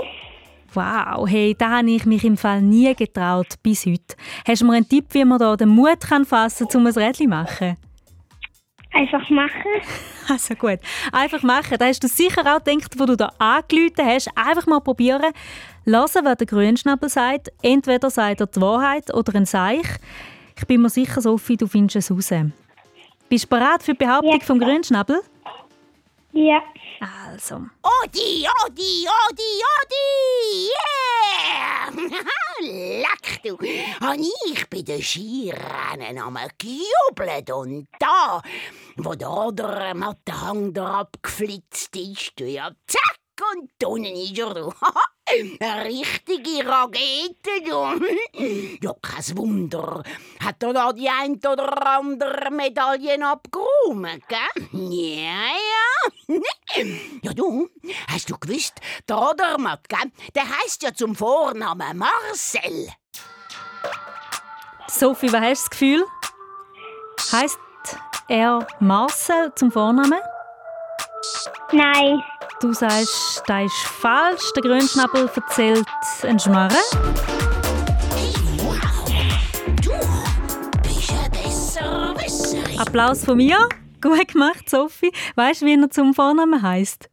Wow, 0.73 1.27
hey, 1.29 1.57
da 1.59 1.79
habe 1.79 1.91
ich 1.91 2.07
mich 2.07 2.25
im 2.25 2.37
Fall 2.37 2.63
nie 2.63 2.95
getraut 2.95 3.55
bis 3.63 3.87
heute. 3.87 4.15
Hast 4.47 4.63
du 4.63 4.67
mir 4.67 4.75
einen 4.75 4.89
Tipp, 4.89 5.07
wie 5.11 5.25
man 5.25 5.39
da 5.39 5.57
den 5.57 5.69
Mut 5.69 6.01
kann 6.01 6.25
fassen 6.25 6.69
kann, 6.69 6.81
um 6.81 6.87
ein 6.87 6.93
Rädchen 6.93 7.25
zu 7.25 7.29
machen? 7.29 7.77
Einfach 8.93 9.31
machen. 9.31 9.51
Also 10.29 10.55
gut, 10.55 10.79
einfach 11.11 11.43
machen. 11.43 11.77
Da 11.77 11.87
hast 11.87 12.05
du 12.05 12.07
sicher 12.07 12.43
auch 12.43 12.63
gedacht, 12.63 12.95
wo 12.97 13.05
du 13.05 13.17
da 13.17 13.33
angerufen 13.39 14.05
hast. 14.05 14.31
Einfach 14.37 14.65
mal 14.69 14.79
probieren. 14.79 15.33
Hören, 15.85 16.25
was 16.25 16.37
der 16.37 16.47
Grünschnabel 16.47 17.09
sagt. 17.09 17.49
Entweder 17.63 18.11
sagt 18.11 18.41
er 18.41 18.47
die 18.47 18.61
Wahrheit 18.61 19.13
oder 19.13 19.35
ein 19.35 19.45
Seich. 19.45 19.89
Ich 20.57 20.67
bin 20.69 20.83
mir 20.83 20.89
sicher, 20.91 21.21
Sophie, 21.21 21.57
du 21.57 21.67
findest 21.67 21.97
es 21.97 22.11
raus. 22.13 22.31
Bist 23.31 23.45
du 23.45 23.49
bereit 23.49 23.81
für 23.85 23.93
die 23.93 23.99
Behauptung 24.05 24.41
Ja. 24.41 24.45
vom 24.45 24.59
Grünschnabel? 24.59 25.23
Ja. 26.33 26.61
Also. 27.29 27.55
Odi, 28.05 28.45
Odi, 28.67 29.07
Odi, 29.07 29.53
Odi, 29.79 30.69
yeah! 30.75 31.91
Leck! 33.03 33.41
Du, 33.45 33.57
hab 34.01 34.17
ich 34.17 34.69
bei 34.69 34.83
den 34.83 35.01
Skirennen 35.01 36.19
am 36.19 36.37
gejubelt 36.59 37.51
und 37.53 37.87
da, 38.01 38.43
wo 38.97 39.15
der 39.15 39.31
Odermattenhang 39.31 40.73
da 40.75 41.01
abgeflitzt 41.01 41.95
ist, 41.97 42.33
du, 42.39 42.45
ja, 42.47 42.71
zack, 42.89 43.19
und 43.55 43.71
unten 43.87 44.05
ist 44.17 44.39
er, 44.39 44.55
richtige 45.85 46.67
Rakete, 46.67 47.63
du. 47.65 48.79
Ja, 48.81 48.95
kein 49.03 49.37
Wunder. 49.37 50.03
Hat 50.43 50.63
er 50.63 50.73
da 50.73 50.93
die 50.93 51.09
ein 51.09 51.37
oder 51.37 51.87
andere 51.87 52.51
Medaillen 52.51 53.23
abgeräumt, 53.23 54.23
gell? 54.29 54.69
Ja, 54.73 55.51
ja. 55.73 56.41
Ja, 57.23 57.33
du, 57.33 57.69
hast 58.09 58.31
du 58.31 58.39
gewusst, 58.39 58.75
der 59.09 59.19
Odermatt, 59.19 59.89
gell, 59.89 60.11
der 60.35 60.45
heisst 60.49 60.83
ja 60.83 60.95
zum 60.95 61.15
Vornamen 61.15 61.99
Marcel. 61.99 62.89
Sophie, 64.89 65.33
was 65.33 65.41
hast 65.41 65.49
du 65.49 65.65
das 65.65 65.71
Gefühl? 65.71 66.05
Heißt 67.33 67.59
er 68.29 68.67
Marcel 68.81 69.53
zum 69.55 69.71
Vornamen? 69.71 70.21
Nein. 71.73 72.23
Du 72.61 72.75
sagst, 72.75 73.43
das 73.47 73.65
ist 73.65 73.87
falsch. 73.87 74.53
Der 74.55 74.63
Grünschnabel 74.63 75.31
erzählt 75.35 75.87
einen 76.23 76.39
Schmarren. 76.39 76.77
Besserwisserin. 80.83 82.79
Applaus 82.79 83.25
von 83.25 83.39
mir. 83.39 83.57
Gut 84.03 84.29
gemacht, 84.29 84.69
Sophie. 84.69 85.11
Weißt 85.37 85.63
du, 85.63 85.67
wie 85.67 85.81
er 85.81 85.89
zum 85.89 86.13
Vornamen 86.13 86.61
heißt? 86.61 87.09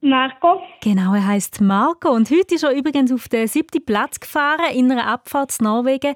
Marco. 0.00 0.62
Genau, 0.82 1.12
er 1.12 1.26
heißt 1.26 1.60
Marco 1.60 2.10
und 2.10 2.30
heute 2.30 2.54
ist 2.54 2.64
er 2.64 2.72
übrigens 2.72 3.12
auf 3.12 3.28
den 3.28 3.46
siebten 3.46 3.84
Platz 3.84 4.18
gefahren 4.18 4.72
in 4.74 4.90
einer 4.90 5.06
Abfahrt 5.06 5.52
zu 5.52 5.64
Norwegen. 5.64 6.14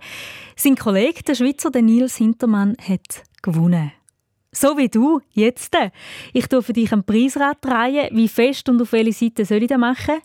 Sein 0.56 0.76
Kollege, 0.76 1.22
der 1.22 1.34
Schweizer 1.34 1.70
der 1.70 1.82
Nils 1.82 2.16
Hintermann, 2.16 2.76
hat 2.80 3.24
gewonnen. 3.42 3.92
So 4.50 4.76
wie 4.78 4.88
du, 4.88 5.20
jetzt. 5.32 5.76
Ich 6.32 6.46
tue 6.46 6.62
für 6.62 6.72
dich 6.72 6.92
ein 6.92 7.04
Preisrad 7.04 7.58
drehen. 7.60 8.08
Wie 8.16 8.28
fest 8.28 8.68
und 8.68 8.80
auf 8.80 8.92
welche 8.92 9.12
Seite 9.12 9.44
soll 9.44 9.62
ich 9.62 9.68
das 9.68 9.78
machen? 9.78 10.22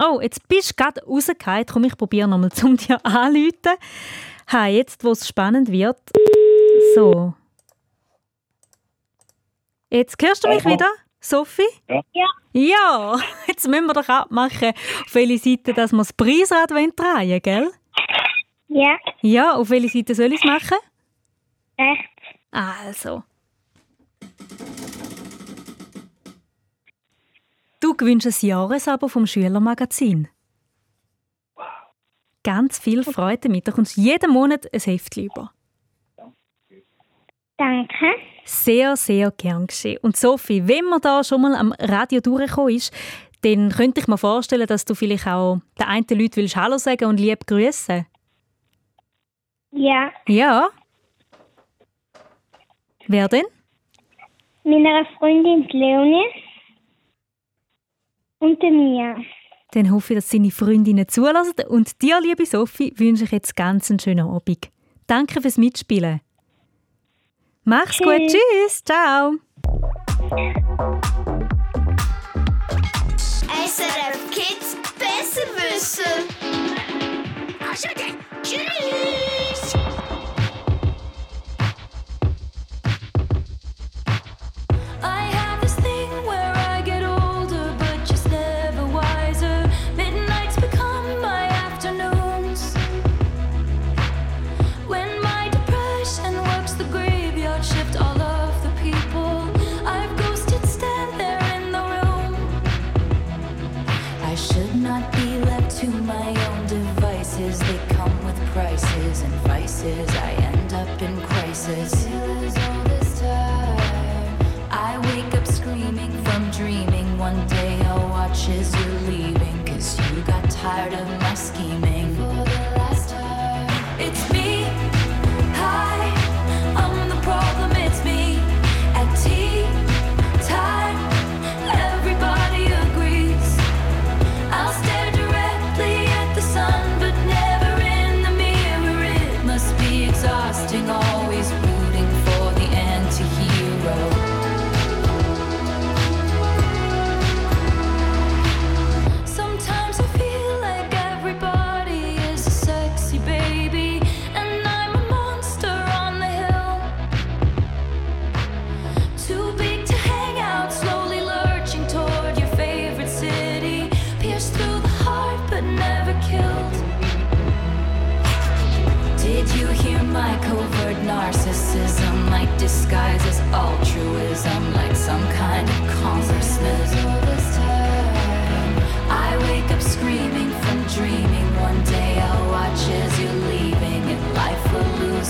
Oh, 0.00 0.20
jetzt 0.20 0.46
bist 0.48 0.70
du 0.70 0.74
gerade 0.82 1.04
rausgefallen. 1.04 1.66
Komm, 1.70 1.84
ich 1.84 1.96
probiere 1.96 2.28
nochmal, 2.28 2.50
um 2.64 2.76
dir 2.76 3.04
anzuleiten. 3.04 3.76
Ha, 4.50 4.66
jetzt, 4.66 5.04
wo 5.04 5.12
es 5.12 5.26
spannend 5.26 5.70
wird. 5.70 5.98
So. 6.94 7.34
Jetzt 9.90 10.16
hörst 10.22 10.44
du 10.44 10.48
mich 10.48 10.64
wieder, 10.64 10.88
Sophie? 11.20 11.62
Ja. 11.88 12.26
Ja, 12.52 13.18
jetzt 13.46 13.68
müssen 13.68 13.86
wir 13.86 13.94
doch 13.94 14.08
abmachen, 14.08 14.70
auf 14.70 15.14
welche 15.14 15.38
Seite 15.38 15.74
dass 15.74 15.92
wir 15.92 15.98
das 15.98 16.12
Preisrad 16.12 16.70
drehen 16.70 16.92
wollen, 16.96 17.40
gell? 17.42 17.70
Ja. 18.68 18.96
Ja, 19.20 19.54
auf 19.54 19.70
welche 19.70 19.88
Seite 19.88 20.14
soll 20.14 20.32
ich 20.32 20.42
es 20.42 20.44
machen? 20.44 20.78
Rechts. 21.78 22.22
Also. 22.50 23.22
Du 27.80 27.94
gewinnst 27.94 28.26
ein 28.26 28.48
Jahresabo 28.48 29.08
vom 29.08 29.26
Schülermagazin. 29.26 30.28
Ganz 32.44 32.78
viel 32.78 33.04
Freude 33.04 33.48
damit. 33.48 33.66
Da 33.66 33.72
kommst 33.72 33.96
jeden 33.96 34.30
Monat 34.30 34.72
ein 34.72 34.80
Heft 34.80 35.16
über. 35.16 35.52
Danke. 37.56 38.14
Sehr, 38.44 38.96
sehr 38.96 39.30
gern 39.30 39.66
geschehen. 39.68 39.98
Und 40.02 40.16
Sophie, 40.16 40.66
wenn 40.66 40.84
man 40.84 41.00
da 41.00 41.22
schon 41.22 41.42
mal 41.42 41.54
am 41.54 41.72
Radio 41.78 42.20
durchgekommen 42.20 42.74
ist, 42.74 42.92
dann 43.42 43.70
könnte 43.70 44.00
ich 44.00 44.08
mir 44.08 44.18
vorstellen, 44.18 44.66
dass 44.66 44.84
du 44.84 44.94
vielleicht 44.94 45.26
auch 45.26 45.60
den 45.78 45.86
einen 45.86 46.06
Leuten 46.10 46.36
willst 46.36 46.56
Hallo 46.56 46.78
sagen 46.78 47.06
und 47.06 47.18
lieb 47.20 47.46
grüßen. 47.46 48.06
Ja. 49.72 50.12
Ja? 50.26 50.70
Wer 53.08 53.28
denn? 53.28 53.44
Meiner 54.64 55.04
Freundin 55.18 55.66
Leonie. 55.70 56.26
Und 58.38 58.62
der 58.62 58.70
Mia. 58.70 59.16
Dann 59.72 59.90
hoffe 59.90 60.12
ich, 60.12 60.18
dass 60.18 60.28
deine 60.30 60.50
Freundinnen 60.50 61.08
zulassen. 61.08 61.54
Und 61.68 62.02
dir, 62.02 62.20
liebe 62.20 62.44
Sophie, 62.44 62.92
wünsche 62.96 63.24
ich 63.24 63.32
jetzt 63.32 63.56
ganz 63.56 63.90
einen 63.90 63.98
schönen 63.98 64.26
Abend. 64.26 64.70
Danke 65.06 65.40
fürs 65.40 65.58
Mitspielen. 65.58 66.20
Mach's 67.64 67.98
gut. 67.98 68.20
Tschüss. 68.28 68.84
Ciao. 68.84 69.34
SRF 73.64 74.30
Kids 74.30 74.76
Besserwisser. 74.98 76.24
Also 77.70 77.88
dann, 77.96 78.42
tschüss. 78.42 79.31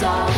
Will 0.02 0.31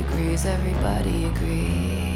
agrees, 0.00 0.46
everybody 0.46 1.24
agrees. 1.26 2.15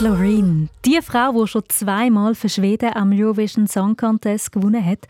Loreen, 0.00 0.70
die 0.86 0.98
Frau, 1.02 1.32
die 1.32 1.46
schon 1.46 1.62
zweimal 1.68 2.34
für 2.34 2.48
Schweden 2.48 2.94
am 2.94 3.12
Eurovision 3.12 3.66
Song 3.66 3.96
Contest 3.96 4.50
gewonnen 4.50 4.84
hat, 4.84 5.00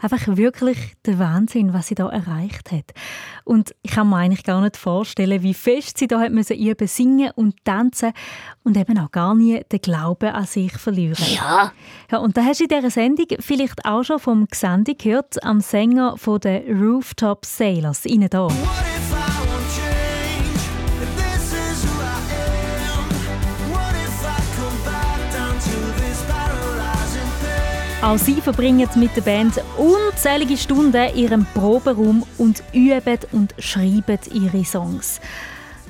einfach 0.00 0.36
wirklich 0.36 0.94
der 1.04 1.18
Wahnsinn, 1.18 1.72
was 1.72 1.88
sie 1.88 1.96
da 1.96 2.08
erreicht 2.08 2.70
hat. 2.70 2.92
Und 3.44 3.74
ich 3.82 3.90
kann 3.90 4.08
mir 4.08 4.16
eigentlich 4.16 4.44
gar 4.44 4.60
nicht 4.60 4.76
vorstellen, 4.76 5.42
wie 5.42 5.54
fest 5.54 5.98
sie 5.98 6.06
da 6.06 6.20
hat 6.20 6.32
müssen 6.32 6.56
üben, 6.56 6.86
singen 6.86 7.32
und 7.34 7.56
tanzen 7.64 8.12
und 8.62 8.76
eben 8.76 8.98
auch 8.98 9.10
gar 9.10 9.34
nie 9.34 9.62
den 9.72 9.80
Glauben 9.80 10.30
an 10.30 10.46
sich 10.46 10.72
verlieren. 10.72 11.26
Ja. 11.34 11.72
ja 12.10 12.18
und 12.18 12.36
da 12.36 12.44
hast 12.44 12.60
du 12.60 12.64
in 12.64 12.68
dieser 12.68 12.90
Sendung 12.90 13.26
vielleicht 13.40 13.84
auch 13.84 14.04
schon 14.04 14.20
vom 14.20 14.46
Xandi 14.48 14.94
gehört, 14.94 15.42
am 15.42 15.60
Sänger 15.60 16.16
von 16.18 16.40
den 16.40 16.82
Rooftop 16.82 17.44
Sailors, 17.44 18.06
ihnen 18.06 18.30
da. 18.30 18.44
What 18.44 18.95
Auch 28.06 28.18
sie 28.18 28.40
verbringen 28.40 28.88
mit 28.94 29.16
der 29.16 29.22
Band 29.22 29.60
unzählige 29.76 30.56
Stunden 30.56 30.94
in 30.94 31.16
ihrem 31.16 31.46
Proberaum 31.54 32.24
und 32.38 32.62
üben 32.72 33.18
und 33.32 33.52
schreiben 33.58 34.20
ihre 34.32 34.64
Songs. 34.64 35.20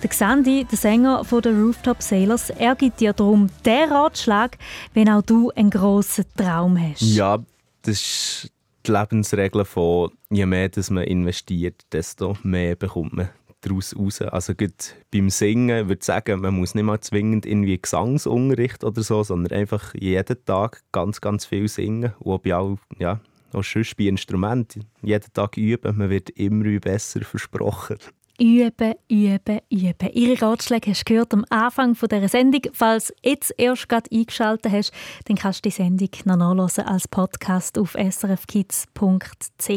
Der 0.03 0.09
Xandi, 0.09 0.65
der 0.65 0.79
Sänger 0.79 1.27
von 1.27 1.43
der 1.43 1.53
Rooftop 1.53 2.01
Sailors, 2.01 2.49
er 2.49 2.75
gibt 2.75 3.01
dir 3.01 3.13
darum 3.13 3.51
den 3.67 3.93
Ratschlag, 3.93 4.57
wenn 4.95 5.11
auch 5.11 5.21
du 5.21 5.51
einen 5.51 5.69
grossen 5.69 6.25
Traum 6.39 6.79
hast. 6.81 7.03
Ja, 7.03 7.37
das 7.83 7.97
ist 7.97 8.51
die 8.87 8.93
Lebensregel 8.93 9.67
von 9.67 10.11
je 10.31 10.47
mehr 10.47 10.71
dass 10.71 10.89
man 10.89 11.05
investiert, 11.05 11.83
desto 11.93 12.39
mehr 12.43 12.77
bekommt 12.77 13.13
man 13.13 13.29
daraus 13.67 13.97
raus. 13.97 14.23
Also 14.23 14.55
gut 14.55 14.95
beim 15.13 15.31
Singen 15.31 15.89
würde 15.89 15.99
ich 16.01 16.05
sagen, 16.05 16.41
man 16.41 16.55
muss 16.55 16.75
nicht 16.75 16.85
mal 16.85 17.01
zwingend 17.01 17.47
irgendwie 17.47 17.81
Gesangsunterricht 17.81 18.85
oder 18.85 19.03
so, 19.03 19.23
sondern 19.23 19.59
einfach 19.59 19.95
jeden 19.95 20.45
Tag 20.45 20.83
ganz, 20.93 21.21
ganz 21.21 21.47
viel 21.47 21.69
singen 21.69 22.13
und 22.21 22.33
auch 22.33 22.39
bei 22.39 22.55
all, 22.55 22.77
ja, 22.99 23.21
auch 23.53 23.65
sonst 23.65 23.97
bei 23.97 24.05
Instrumenten 24.05 24.85
jeden 25.03 25.33
Tag 25.33 25.57
üben. 25.57 25.97
Man 25.97 26.11
wird 26.11 26.31
immer 26.31 26.79
besser, 26.81 27.23
versprochen. 27.23 27.99
Üben, 28.39 28.95
üben, 29.09 29.61
üben. 29.71 30.11
Ihre 30.13 30.43
Ratschläge 30.43 30.91
hast 30.91 31.09
du 31.09 31.15
gehört 31.15 31.33
am 31.33 31.47
Anfang 31.49 31.95
von 31.95 32.11
dieser 32.11 32.29
Sendung. 32.29 32.61
Falls 32.75 33.09
du 33.09 33.31
jetzt 33.31 33.55
erst 33.57 33.89
gerade 33.89 34.11
eingeschaltet 34.13 34.71
hast, 34.71 34.93
dann 35.25 35.37
kannst 35.37 35.65
du 35.65 35.71
die 35.71 35.75
Sendung 35.75 36.11
noch 36.27 36.37
nachlesen 36.37 36.85
als 36.85 37.09
Podcast 37.09 37.79
auf 37.79 37.95
srfkids.ch. 37.95 39.71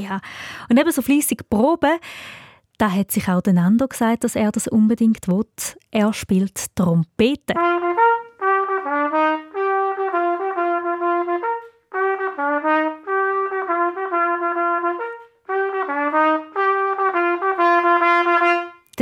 Und 0.70 0.78
eben 0.78 0.92
so 0.92 1.02
fleissig 1.02 1.50
proben, 1.50 2.00
da 2.80 2.90
hat 2.92 3.12
sich 3.12 3.28
auch 3.28 3.44
Nando 3.46 3.88
gesagt, 3.88 4.24
dass 4.24 4.36
er 4.36 4.52
das 4.52 4.68
unbedingt 4.68 5.28
will. 5.28 5.46
Er 5.92 6.14
spielt 6.14 6.76
Trompete. 6.76 7.54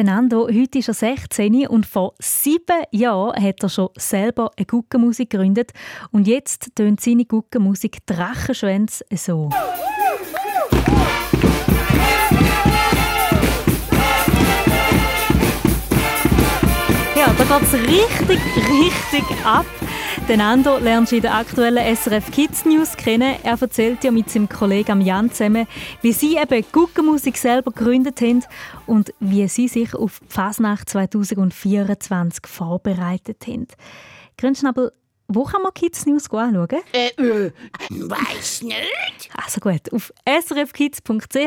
Nando, 0.04 0.48
heute 0.48 0.78
ist 0.78 0.88
er 0.88 0.94
16 0.94 1.68
und 1.68 1.86
vor 1.86 2.14
sieben 2.20 2.84
Jahren 2.92 3.44
hat 3.44 3.62
er 3.62 3.70
schon 3.70 3.90
selber 3.98 4.52
eine 4.56 4.66
Guckenmusik 4.66 5.32
gegründet. 5.32 5.72
Und 6.12 6.28
jetzt 6.28 6.76
tönt 6.76 7.02
seine 7.02 7.26
Guckenmusik 7.26 8.06
Drachenschwänze 8.06 9.04
so. 9.16 9.50
Geht 17.48 17.62
es 17.62 17.74
richtig, 17.74 18.40
richtig 18.70 19.46
ab. 19.46 19.66
Den 20.28 20.42
Ando 20.42 20.80
lernst 20.80 21.14
du 21.14 21.16
in 21.16 21.22
der 21.22 21.36
aktuellen 21.36 21.96
SRF 21.96 22.30
Kids 22.32 22.66
News 22.66 22.98
kennen. 22.98 23.36
Er 23.44 23.62
erzählt 23.62 24.04
ja 24.04 24.12
mit 24.12 24.30
seinem 24.30 24.50
Kollegen 24.50 25.00
Jan 25.00 25.32
zusammen, 25.32 25.66
wie 26.02 26.12
sie 26.12 26.36
eben 26.36 26.66
Guckenmusik 26.74 27.38
selber 27.38 27.72
gegründet 27.72 28.20
haben 28.20 28.44
und 28.86 29.14
wie 29.22 29.48
sie 29.48 29.70
sich 29.70 29.96
auf 29.96 30.20
die 30.20 30.34
Fasnacht 30.34 30.90
2024 30.90 32.46
vorbereitet 32.48 33.48
haben. 33.48 33.68
Grünschnabel, 34.38 34.92
wo 35.30 35.46
kann 35.46 35.62
man 35.62 35.74
Kids 35.74 36.06
News 36.06 36.30
anschauen? 36.30 36.82
Äh, 36.92 37.08
äh, 37.22 37.52
weiss 37.90 38.62
nicht. 38.62 39.30
Also 39.34 39.62
gut, 39.62 39.94
auf 39.94 40.12
srfkids.ch 40.28 41.38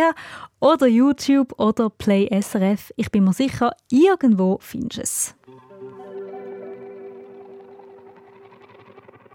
oder 0.61 0.87
YouTube 0.87 1.53
oder 1.59 1.91
Play 1.91 2.29
SRF. 2.41 2.91
Ich 2.97 3.11
bin 3.11 3.25
mir 3.25 3.35
sicher, 3.35 3.73
irgendwo 3.91 4.59
findest 4.63 4.97
du 4.97 5.03
es. 5.03 5.35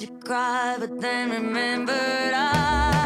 To 0.00 0.06
cry, 0.06 0.76
but 0.78 0.98
then 0.98 1.28
remembered. 1.30 1.94
I 2.32 2.99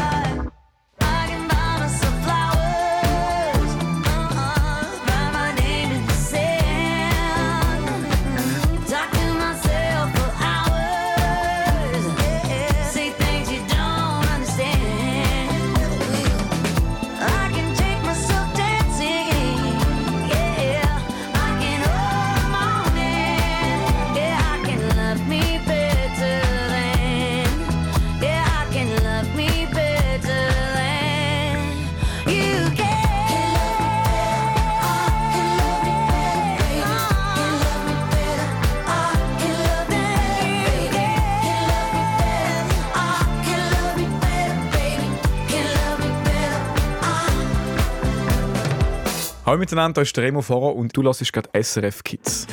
Hallo 49.54 49.60
miteinander, 49.60 49.94
da 49.94 50.02
ist 50.02 50.16
der 50.16 50.24
Remo 50.24 50.42
Fahrer 50.42 50.74
und 50.74 50.96
du 50.96 51.04
hörst 51.04 51.32
gerade 51.32 51.48
SRF 51.62 52.02
Kids. 52.02 52.48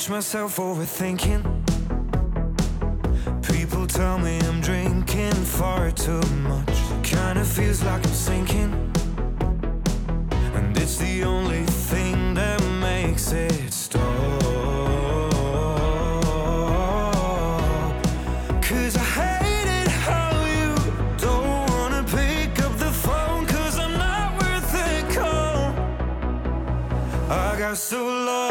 Catch 0.00 0.08
myself 0.08 0.56
overthinking. 0.56 1.42
People 3.42 3.86
tell 3.86 4.18
me 4.18 4.38
I'm 4.48 4.60
drinking 4.62 5.32
far 5.32 5.90
too 5.90 6.22
much. 6.48 6.74
Kinda 7.02 7.44
feels 7.44 7.82
like 7.82 8.02
I'm 8.06 8.12
sinking. 8.12 8.72
And 10.54 10.74
it's 10.78 10.96
the 10.96 11.24
only 11.24 11.64
thing 11.90 12.32
that 12.34 12.62
makes 12.80 13.32
it 13.32 13.72
stop. 13.72 14.02
Cause 18.62 18.96
I 18.96 19.06
hate 19.18 19.68
it 19.82 19.88
how 20.06 20.30
you 20.56 20.74
don't 21.18 21.70
wanna 21.70 22.04
pick 22.04 22.62
up 22.64 22.74
the 22.78 22.92
phone. 23.04 23.44
Cause 23.46 23.78
I'm 23.78 23.92
not 23.98 24.28
worth 24.40 25.14
call. 25.14 25.74
I 27.30 27.58
got 27.58 27.76
so 27.76 28.02
lost 28.06 28.49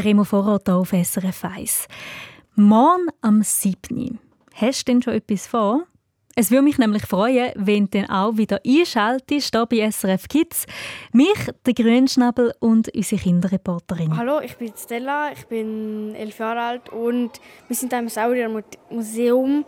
Der 0.00 0.06
Remo 0.08 0.24
Vorrat 0.24 0.62
hier 0.64 0.76
auf 0.76 0.92
SRF 0.92 1.44
1. 1.44 1.86
Morgen 2.54 3.08
am 3.20 3.42
7. 3.42 4.18
Hast 4.54 4.88
du 4.88 4.92
denn 4.92 5.02
schon 5.02 5.12
etwas 5.12 5.46
vor? 5.46 5.82
Es 6.36 6.50
würde 6.50 6.62
mich 6.62 6.78
nämlich 6.78 7.02
freuen, 7.02 7.52
wenn 7.54 7.84
du 7.84 8.00
dann 8.00 8.08
auch 8.08 8.38
wieder 8.38 8.62
einschaltest 8.66 9.54
hier 9.54 9.66
bei 9.66 9.90
SRF 9.90 10.26
Kids. 10.26 10.64
Mich, 11.12 11.36
den 11.66 11.74
Grünschnabel 11.74 12.54
und 12.60 12.88
unsere 12.94 13.20
Kinderreporterin. 13.20 14.16
Hallo, 14.16 14.40
ich 14.40 14.56
bin 14.56 14.72
Stella, 14.74 15.32
ich 15.32 15.44
bin 15.48 16.14
elf 16.14 16.38
Jahre 16.38 16.62
alt 16.62 16.88
und 16.88 17.32
wir 17.68 17.76
sind 17.76 17.92
im 17.92 17.98
Dinosaurier-Museum 17.98 19.66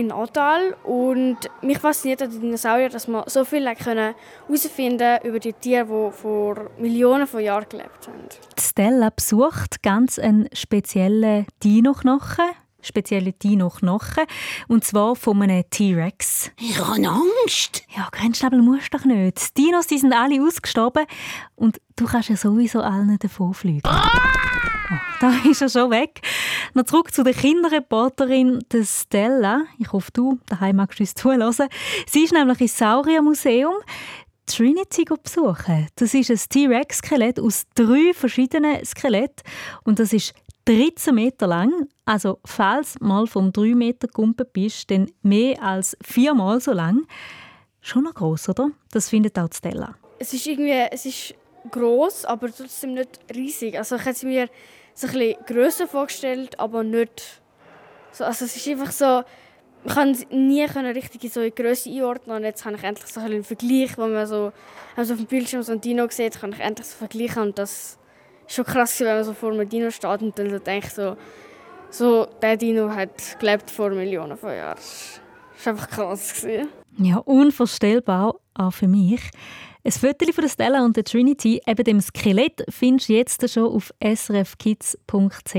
in 0.00 0.12
Aartal 0.12 0.74
und 0.84 1.36
mich 1.62 1.78
fasziniert 1.78 2.22
an 2.22 2.30
den 2.30 2.40
Dinosauriern, 2.40 2.90
dass 2.90 3.06
man 3.06 3.24
so 3.26 3.44
viel 3.44 3.66
herausfinden 3.66 5.18
über 5.24 5.38
die 5.38 5.52
Tiere, 5.52 5.84
die 5.84 6.16
vor 6.16 6.70
Millionen 6.78 7.26
von 7.26 7.40
Jahren 7.40 7.66
gelebt 7.68 8.08
haben. 8.08 8.28
Die 8.58 8.62
Stella 8.62 9.10
besucht 9.10 9.82
ganz 9.82 10.18
einen 10.18 10.48
speziellen 10.52 11.46
Dino-Knochen. 11.62 12.50
Spezielle 12.82 13.34
Dino-Knochen. 13.34 14.24
Und 14.66 14.84
zwar 14.84 15.14
von 15.14 15.42
einem 15.42 15.64
T-Rex. 15.68 16.50
Ich 16.58 16.78
habe 16.78 17.06
Angst. 17.06 17.82
Ja, 17.94 18.08
Grenzschnabel 18.10 18.62
musst 18.62 18.94
du 18.94 18.96
doch 18.96 19.04
nicht. 19.04 19.58
Die 19.58 19.64
Dinos 19.64 19.86
die 19.86 19.98
sind 19.98 20.14
alle 20.14 20.42
ausgestorben 20.42 21.04
und 21.56 21.78
du 21.96 22.06
kannst 22.06 22.30
ja 22.30 22.36
sowieso 22.36 22.80
allen 22.80 23.18
davonfliegen. 23.18 23.82
Da 25.20 25.32
ist 25.48 25.62
er 25.62 25.68
schon 25.68 25.90
weg. 25.90 26.20
Noch 26.74 26.84
zurück 26.84 27.12
zu 27.12 27.22
der 27.22 27.34
Kinderreporterin 27.34 28.60
der 28.72 28.84
Stella. 28.84 29.64
Ich 29.78 29.92
hoffe, 29.92 30.10
du 30.12 30.38
daheim 30.46 30.76
magst 30.76 31.00
uns 31.00 31.14
zuhören. 31.14 31.68
Sie 32.06 32.24
ist 32.24 32.32
nämlich 32.32 32.60
ins 32.60 32.78
Sauriermuseum 32.78 33.74
Trinity 34.46 35.04
besuchen. 35.04 35.86
Das 35.94 36.12
ist 36.14 36.30
ein 36.30 36.40
T-Rex-Skelett 36.48 37.38
aus 37.38 37.64
drei 37.74 38.12
verschiedenen 38.14 38.84
Skeletten. 38.84 39.44
Und 39.84 39.98
das 39.98 40.12
ist 40.12 40.34
13 40.64 41.14
Meter 41.14 41.46
lang. 41.46 41.72
Also, 42.04 42.40
falls 42.44 42.94
du 42.94 43.04
mal 43.04 43.26
vom 43.26 43.52
3 43.52 43.74
Meter 43.74 44.08
Gumpen 44.08 44.46
bist, 44.52 44.90
dann 44.90 45.10
mehr 45.22 45.62
als 45.62 45.96
viermal 46.02 46.60
so 46.60 46.72
lang. 46.72 47.06
Schon 47.80 48.04
noch 48.04 48.14
gross, 48.14 48.48
oder? 48.48 48.70
Das 48.90 49.08
findet 49.08 49.38
auch 49.38 49.48
Stella. 49.52 49.94
Es 50.18 50.32
ist 50.34 50.46
irgendwie, 50.46 50.86
es 50.90 51.06
ist 51.06 51.34
gross, 51.70 52.24
aber 52.24 52.52
trotzdem 52.52 52.94
nicht 52.94 53.20
riesig. 53.34 53.78
Also 53.78 53.96
ich 53.96 54.04
hätte 54.04 54.26
mir 54.26 54.48
so 55.00 55.06
ein 55.06 55.12
bisschen 55.12 55.44
grösser 55.46 55.88
vorgestellt, 55.88 56.58
aber 56.58 56.82
nicht 56.82 57.40
so. 58.12 58.24
Also 58.24 58.44
es 58.44 58.56
ist 58.56 58.68
einfach 58.68 58.92
so, 58.92 59.22
ich 59.84 59.94
kann 59.94 60.16
nie 60.30 60.62
richtig 60.64 61.24
in 61.24 61.30
so 61.30 61.40
eine 61.40 61.50
Größe 61.50 61.90
einordnen 61.90 62.36
und 62.36 62.44
jetzt 62.44 62.64
habe 62.64 62.76
ich 62.76 62.84
endlich 62.84 63.06
so 63.06 63.20
einen 63.20 63.44
Vergleich, 63.44 63.96
man 63.96 64.08
wenn 64.08 64.14
man 64.14 64.26
so 64.26 64.52
auf 64.96 65.06
dem 65.06 65.26
Bildschirm 65.26 65.62
so 65.62 65.72
ein 65.72 65.80
Dino 65.80 66.06
sieht, 66.10 66.38
kann 66.38 66.52
ich 66.52 66.60
endlich 66.60 66.86
so 66.86 66.96
vergleichen 66.96 67.42
und 67.42 67.58
das 67.58 67.98
ist 68.46 68.54
schon 68.54 68.64
krass, 68.64 69.00
wenn 69.00 69.14
man 69.14 69.24
so 69.24 69.32
vor 69.32 69.52
einem 69.52 69.68
Dino 69.68 69.90
steht 69.90 70.20
und 70.22 70.38
dann 70.38 70.50
so 70.50 70.58
denkt 70.58 70.92
so, 70.92 71.16
so 71.88 72.26
der 72.42 72.56
Dino 72.56 72.90
hat 72.90 73.38
gelebt 73.38 73.70
vor 73.70 73.90
Millionen 73.90 74.36
von 74.36 74.50
Jahren. 74.50 74.76
Das 74.76 75.20
war 75.64 75.72
einfach 75.72 75.88
krass. 75.88 76.46
Ja, 76.98 77.16
unvorstellbar 77.18 78.34
auch 78.54 78.72
für 78.72 78.88
mich. 78.88 79.22
Ein 79.82 79.92
Foto 79.92 80.30
von 80.30 80.46
Stella 80.46 80.84
und 80.84 80.94
der 80.94 81.04
Trinity, 81.04 81.62
eben 81.66 81.84
dem 81.84 82.00
Skelett, 82.02 82.64
findest 82.68 83.08
du 83.08 83.14
jetzt 83.14 83.48
schon 83.48 83.64
auf 83.64 83.94
srfkids.ch. 84.04 85.54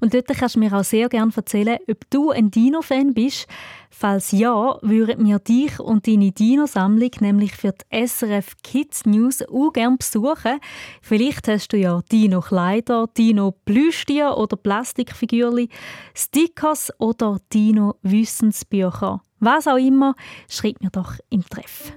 Und 0.00 0.14
dort 0.14 0.28
kannst 0.28 0.54
du 0.54 0.60
mir 0.60 0.72
auch 0.72 0.82
sehr 0.82 1.10
gerne 1.10 1.30
erzählen, 1.36 1.76
ob 1.86 1.98
du 2.08 2.30
ein 2.30 2.50
Dino-Fan 2.50 3.12
bist. 3.12 3.46
Falls 3.90 4.32
ja, 4.32 4.78
würden 4.80 5.26
wir 5.26 5.40
dich 5.40 5.78
und 5.78 6.06
deine 6.06 6.32
Dino-Sammlung 6.32 7.10
nämlich 7.20 7.54
für 7.54 7.72
die 7.72 8.06
SRF 8.06 8.56
Kids 8.62 9.04
News 9.04 9.42
auch 9.42 9.72
gerne 9.74 9.98
besuchen. 9.98 10.58
Vielleicht 11.02 11.46
hast 11.46 11.74
du 11.74 11.76
ja 11.76 12.00
Dino-Kleider, 12.10 13.08
Dino-Plüschtier 13.18 14.38
oder 14.38 14.56
Plastikfigürchen, 14.56 15.68
Stickers 16.14 16.90
oder 16.98 17.40
Dino-Wissensbücher. 17.52 19.20
Was 19.38 19.66
auch 19.66 19.76
immer, 19.76 20.14
schreib 20.48 20.80
mir 20.80 20.90
doch 20.90 21.16
im 21.28 21.44
Treff. 21.44 21.92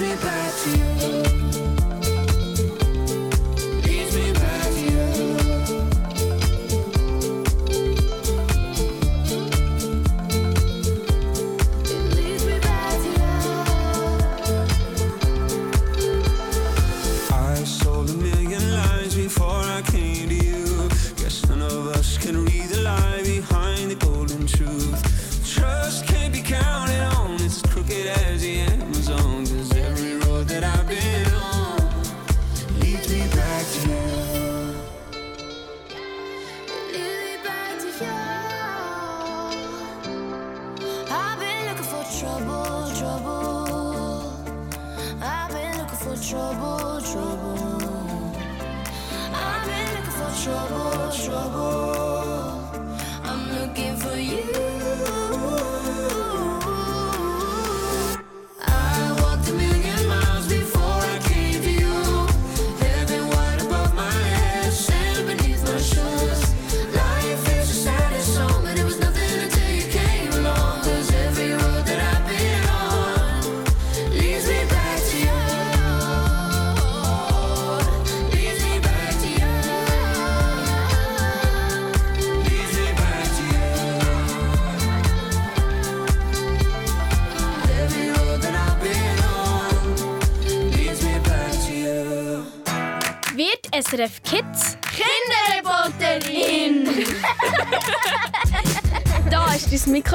Me 0.00 0.14
back 0.16 0.54
to 0.54 0.70
you. 0.78 1.67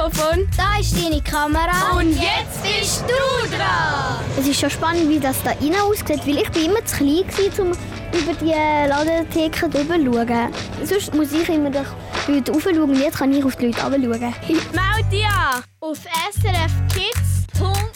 Mikrofon. 0.04 0.46
Da 0.56 0.78
ist 0.80 0.96
deine 0.96 1.20
Kamera. 1.22 1.92
Und 1.96 2.12
jetzt 2.12 2.62
bist 2.62 3.02
du 3.02 3.48
dran! 3.56 4.20
Es 4.38 4.46
ist 4.46 4.60
schon 4.60 4.70
spannend, 4.70 5.08
wie 5.08 5.18
das 5.18 5.42
da 5.42 5.50
innen 5.52 5.80
aussieht, 5.80 6.26
weil 6.26 6.36
ich 6.38 6.50
bin 6.50 6.66
immer 6.66 6.84
zu 6.84 6.96
klein 6.96 7.24
war, 7.26 7.60
um 7.64 7.70
über 8.12 8.34
die 8.40 8.52
Ladentheke 8.88 9.68
drüber 9.68 9.96
zu 9.96 10.04
schauen. 10.04 10.52
Sonst 10.84 11.12
muss 11.14 11.32
ich 11.32 11.48
immer 11.48 11.70
durch 11.70 11.88
die 12.26 12.32
Leute 12.32 12.52
raufschauen 12.52 12.78
und 12.80 13.00
jetzt 13.00 13.18
kann 13.18 13.32
ich 13.32 13.44
auf 13.44 13.56
die 13.56 13.66
Leute 13.66 13.82
runterschauen. 13.82 14.34
Meld 14.48 15.10
dich 15.10 15.26
an 15.26 15.62
Auf 15.80 15.98
SRF 15.98 16.72
Kids. 16.92 17.46
Punkt. 17.58 17.94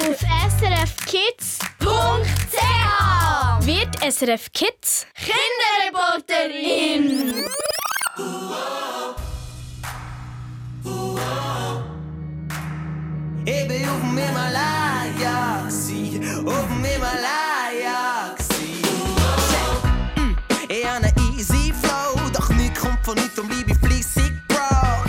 Auf 0.08 0.20
SRF 0.20 0.96
Kids. 1.06 1.58
Punkt 1.78 2.26
CH. 2.52 3.66
wird 3.66 3.88
SRF 4.12 4.52
Kids 4.52 5.06
Kinderreporterin! 5.14 7.44
Ich 13.44 13.66
bin 13.66 13.88
auf 13.88 14.00
dem 14.00 14.16
Himalaya, 14.18 15.64
gsi, 15.66 16.20
auf 16.46 16.66
dem 16.68 16.84
Himalaya, 16.84 18.34
gsi. 18.36 18.82
Mm, 20.16 20.36
Ich 20.68 20.86
hab 20.86 21.02
ne 21.02 21.12
easy 21.36 21.72
flow, 21.82 22.16
doch 22.32 22.48
nichts 22.50 22.80
kommt 22.80 22.98
von 23.04 23.14
nichts 23.16 23.38
und 23.38 23.48
bleibe 23.48 23.74
fließig, 23.74 24.30
bro. 24.48 25.04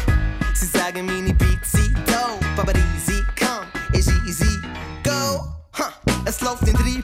Sie 0.53 0.65
sagen 0.65 1.05
meine 1.05 1.33
Beats 1.33 1.73
sind 1.73 1.95
dope, 2.07 2.45
aber 2.57 2.73
easy 2.95 3.21
come, 3.37 3.67
ist 3.97 4.11
easy 4.25 4.59
go. 5.03 5.43
Ha, 5.77 5.91
es 6.25 6.41
läuft 6.41 6.67
in 6.67 6.73
drei 6.75 7.01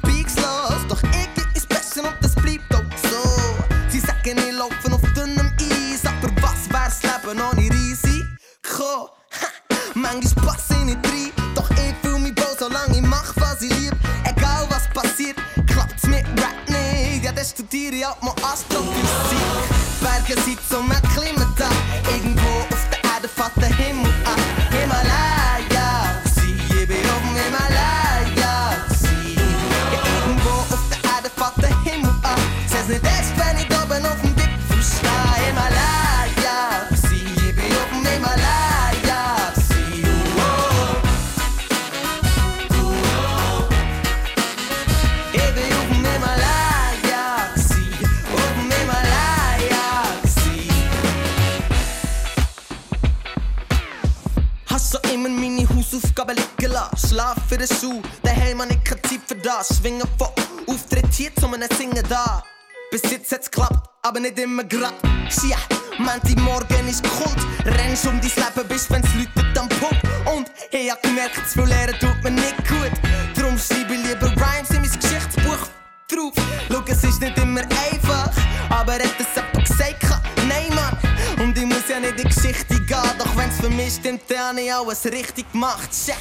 manchmal 10.14 10.46
passe 10.46 10.74
ich 10.74 10.86
nicht 10.86 10.98
rein, 11.06 11.32
doch 11.56 11.70
ich 11.72 11.94
fühl 12.02 12.20
mich 12.20 12.34
wohl, 12.38 12.56
solange 12.58 12.96
ich 12.96 13.02
mach, 13.02 13.34
was 13.36 13.62
ich 13.62 13.74
lieb. 13.80 13.96
Egal 14.24 14.68
was 14.70 14.88
passiert, 14.90 15.38
klappt's 15.68 16.04
mit 16.04 16.26
Rap 16.42 16.58
nicht. 16.68 17.24
Ja, 17.24 17.32
dann 17.32 17.46
studiere 17.46 17.96
ich 17.96 18.06
auch 18.06 18.22
mal 18.22 18.36
Astrophysik. 18.44 19.38
Berge 20.02 20.42
sind 20.42 20.60
zum 20.70 20.90
Erklimmen 20.92 21.07
Schlaf 57.18 57.38
für 57.50 57.58
den 57.58 57.68
Schuh, 57.68 58.00
daheim 58.22 58.62
hab 58.62 58.70
ich 58.70 58.84
keine 58.84 59.02
Zeit 59.02 59.22
für 59.26 59.34
das. 59.34 59.76
Schwingen 59.76 60.08
von 60.20 60.28
Auftritt 60.68 61.12
hier 61.12 61.34
zu 61.34 61.48
einem 61.48 61.68
Singen 61.76 62.04
da. 62.08 62.44
Bis 62.92 63.02
jetzt 63.10 63.32
hat's 63.32 63.50
geklappt, 63.50 63.90
aber 64.04 64.20
nicht 64.20 64.38
immer 64.38 64.64
grad. 64.64 64.94
Ja, 65.50 65.58
meinte 65.98 66.40
morgen 66.40 66.88
ist 66.88 67.04
Kult. 67.18 67.40
Rennst 67.66 68.06
um 68.06 68.22
dein 68.22 68.30
Leben, 68.30 68.68
bis 68.70 68.88
wenn's 68.92 69.08
läutet 69.16 69.58
am 69.58 69.68
Pump. 69.68 70.00
Und 70.32 70.52
ich 70.70 70.92
hab 70.92 71.02
gemerkt, 71.02 71.38
zu 71.50 71.58
viel 71.58 71.64
lernen 71.64 71.96
tut 72.00 72.24
mir 72.24 72.30
nicht 72.30 72.58
gut. 72.68 72.92
Drum 73.36 73.58
schreibe 73.58 73.96
ich 73.96 74.08
lieber 74.10 74.28
Rhymes 74.28 74.70
in 74.70 74.82
mein 74.82 75.00
Geschichtsbuch 75.00 75.70
drauf. 76.08 76.34
Schau, 76.72 76.84
es 76.86 77.04
ist 77.04 77.20
nicht 77.20 77.38
immer 77.40 77.62
einfach, 77.62 78.32
aber 78.70 78.94
hat 78.94 79.16
es 79.18 79.36
jemand 79.36 79.68
gesagt? 79.68 80.22
Nein, 80.48 80.70
Mann. 80.76 80.96
Und 81.44 81.58
ich 81.58 81.66
muss 81.66 81.90
ja 81.90 82.00
nicht 82.00 82.12
in 82.12 82.30
die 82.30 82.36
Geschichte 82.36 82.80
gehen, 82.80 83.18
doch 83.18 83.36
wenn's 83.36 83.60
für 83.60 83.72
mich 83.72 83.96
stimmt, 83.96 84.22
dann 84.30 84.56
hab 84.56 84.64
ich 84.64 84.72
alles 84.72 85.06
richtig 85.06 85.52
gemacht. 85.52 85.90
Check. 86.06 86.18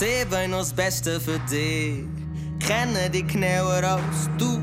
Noch 0.00 0.60
das 0.60 0.72
Beste 0.72 1.20
für 1.20 1.38
dich, 1.40 2.06
kennen 2.58 3.12
dich 3.12 3.26
genauer 3.26 3.84
als 3.84 4.30
du. 4.38 4.58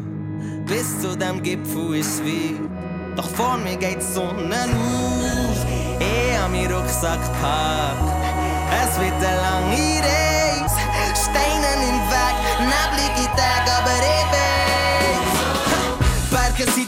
Bis 0.66 1.00
zu 1.00 1.16
dem 1.16 1.44
Gipfel 1.44 1.98
ist 1.98 2.26
wie, 2.26 2.60
doch 3.16 3.30
vor 3.30 3.56
mir 3.58 3.78
geht 3.78 3.98
die 3.98 4.14
Sonne 4.14 4.64
auf. 4.66 5.66
Ich 6.00 6.38
hab 6.40 6.50
meinen 6.50 6.74
Rucksack 6.74 7.22
gepackt, 7.22 8.02
es 8.82 9.00
wird 9.00 9.14
eine 9.14 9.38
lange 9.38 10.02
Reise. 10.02 10.82
Steine 11.22 11.72
im 11.88 12.00
Weg, 12.10 12.36
neblige 12.58 13.30
Tage, 13.36 13.72
aber 13.78 13.98
ich 14.02 14.26
weiß. 14.34 14.58
Berge 16.32 16.72
sind 16.72 16.87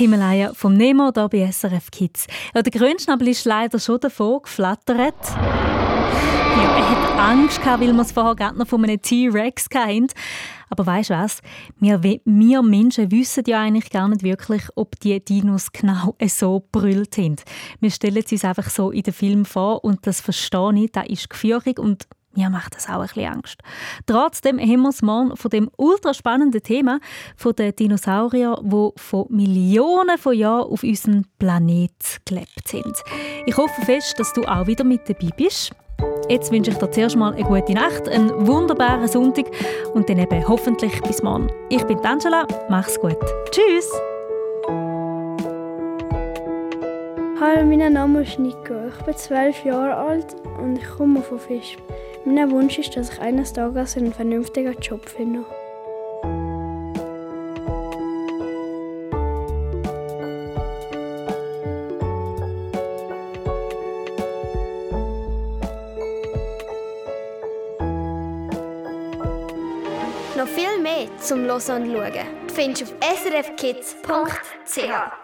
Himalaya 0.00 0.54
vom 0.54 0.72
Nemo 0.72 1.12
hier 1.14 1.28
bei 1.28 1.52
SRF 1.52 1.90
Kids. 1.90 2.26
Ja, 2.54 2.62
der 2.62 2.72
Grünschnabel 2.72 3.28
ist 3.28 3.44
leider 3.44 3.78
schon 3.78 4.00
davor 4.00 4.40
geflattert. 4.40 5.14
Ja, 5.36 6.76
er 6.78 6.90
hat 6.90 7.18
Angst 7.18 7.60
weil 7.66 7.92
wir 7.92 8.00
es 8.00 8.12
vorher 8.12 8.34
gerade 8.34 8.58
noch 8.58 8.66
von 8.66 8.82
einem 8.82 9.02
T-Rex 9.02 9.66
hatten. 9.74 10.06
Aber 10.70 10.86
weißt 10.86 11.10
du 11.10 11.14
was? 11.14 11.42
Wir, 11.80 12.02
wir 12.02 12.62
Menschen 12.62 13.10
wissen 13.10 13.44
ja 13.46 13.60
eigentlich 13.60 13.90
gar 13.90 14.08
nicht 14.08 14.22
wirklich, 14.22 14.62
ob 14.74 14.98
die 15.00 15.22
Dinos 15.22 15.70
genau 15.70 16.16
so 16.28 16.66
brüllt 16.72 17.18
haben. 17.18 17.36
Wir 17.80 17.90
stellen 17.90 18.22
es 18.24 18.32
uns 18.32 18.44
einfach 18.46 18.70
so 18.70 18.90
in 18.92 19.02
den 19.02 19.12
Film 19.12 19.44
vor 19.44 19.84
und 19.84 20.06
das 20.06 20.22
verstehe 20.22 20.82
ich, 20.82 20.92
das 20.92 21.08
ist 21.08 21.28
gefährlich 21.28 21.78
und 21.78 22.06
mir 22.40 22.50
macht 22.50 22.74
das 22.74 22.88
auch 22.88 23.00
ein 23.00 23.02
bisschen 23.02 23.32
Angst. 23.32 23.58
Trotzdem 24.06 24.58
haben 24.58 24.82
wir 24.82 24.88
es 24.88 25.02
morgen 25.02 25.36
von 25.36 25.50
dem 25.50 25.70
ultra 25.76 26.14
spannenden 26.14 26.62
Thema 26.62 27.00
von 27.36 27.54
den 27.54 27.74
Dinosauriern, 27.76 28.58
die 28.62 28.90
von 28.96 29.26
Millionen 29.28 30.18
von 30.18 30.34
Jahren 30.34 30.70
auf 30.70 30.82
unserem 30.82 31.24
Planet 31.38 31.90
gelebt 32.24 32.66
sind. 32.66 32.96
Ich 33.46 33.56
hoffe 33.56 33.82
fest, 33.82 34.18
dass 34.18 34.32
du 34.32 34.42
auch 34.44 34.66
wieder 34.66 34.84
mit 34.84 35.08
dabei 35.08 35.30
bist. 35.36 35.72
Jetzt 36.30 36.50
wünsche 36.50 36.70
ich 36.70 36.78
dir 36.78 36.90
zuerst 36.90 37.16
mal 37.16 37.34
eine 37.34 37.44
gute 37.44 37.74
Nacht, 37.74 38.08
einen 38.08 38.46
wunderbaren 38.46 39.06
Sonntag 39.06 39.46
und 39.92 40.08
dann 40.08 40.18
eben 40.18 40.48
hoffentlich 40.48 40.98
bis 41.02 41.22
morgen. 41.22 41.48
Ich 41.68 41.84
bin 41.84 41.98
Angela, 42.00 42.46
mach's 42.70 42.98
gut. 42.98 43.18
Tschüss! 43.50 43.90
Hallo, 47.38 47.64
mein 47.64 47.92
Name 47.92 48.22
ist 48.22 48.38
Nico. 48.38 48.74
Ich 48.88 49.04
bin 49.04 49.16
zwölf 49.16 49.64
Jahre 49.64 49.94
alt 49.94 50.36
und 50.58 50.76
ich 50.76 50.88
komme 50.96 51.20
von 51.20 51.38
Fisch. 51.38 51.76
Mein 52.24 52.50
Wunsch 52.50 52.78
ist, 52.78 52.96
dass 52.96 53.12
ich 53.12 53.20
eines 53.20 53.52
Tages 53.52 53.96
einen 53.96 54.12
vernünftigen 54.12 54.76
Job 54.78 55.08
finde. 55.08 55.44
Noch 70.36 70.46
viel 70.46 70.80
mehr 70.82 71.08
zum 71.20 71.44
Hören 71.44 71.56
und 71.56 71.92
Schauen 71.92 72.12
findest 72.54 72.82
du 72.82 72.84
auf 72.84 72.94
srfkids.ch. 73.18 75.19